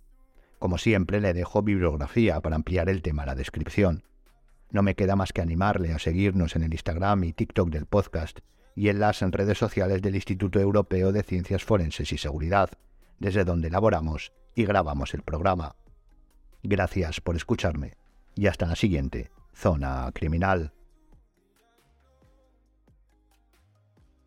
Como 0.59 0.79
siempre, 0.79 1.21
le 1.21 1.33
dejo 1.33 1.63
bibliografía 1.63 2.41
para 2.41 2.57
ampliar 2.57 2.89
el 2.89 3.03
tema 3.03 3.23
a 3.23 3.27
la 3.27 3.35
descripción. 3.35 4.05
No 4.71 4.83
me 4.83 4.95
queda 4.95 5.17
más 5.17 5.33
que 5.33 5.41
animarle 5.41 5.93
a 5.93 5.99
seguirnos 5.99 6.55
en 6.55 6.63
el 6.63 6.73
Instagram 6.73 7.25
y 7.25 7.33
TikTok 7.33 7.71
del 7.71 7.87
podcast 7.87 8.41
y 8.77 8.89
en 8.89 9.01
las 9.01 9.21
redes 9.21 9.59
sociales 9.59 10.03
del 10.03 10.15
Instituto 10.15 10.61
Europeo 10.61 11.13
de 11.13 11.23
Ciencias 11.23 11.65
Forenses 11.65 12.13
y 12.13 12.19
Seguridad, 12.19 12.71
desde 13.19 13.45
donde 13.45 13.69
elaboramos 13.69 14.33
y 14.55 14.65
grabamos 14.65 15.15
el 15.15 15.23
programa. 15.23 15.77
Gracias 16.63 17.21
por 17.21 17.37
escucharme 17.37 17.95
y 18.35 18.47
hasta 18.47 18.67
la 18.67 18.77
siguiente 18.77 19.31
Zona 19.55 20.11
Criminal. 20.15 20.73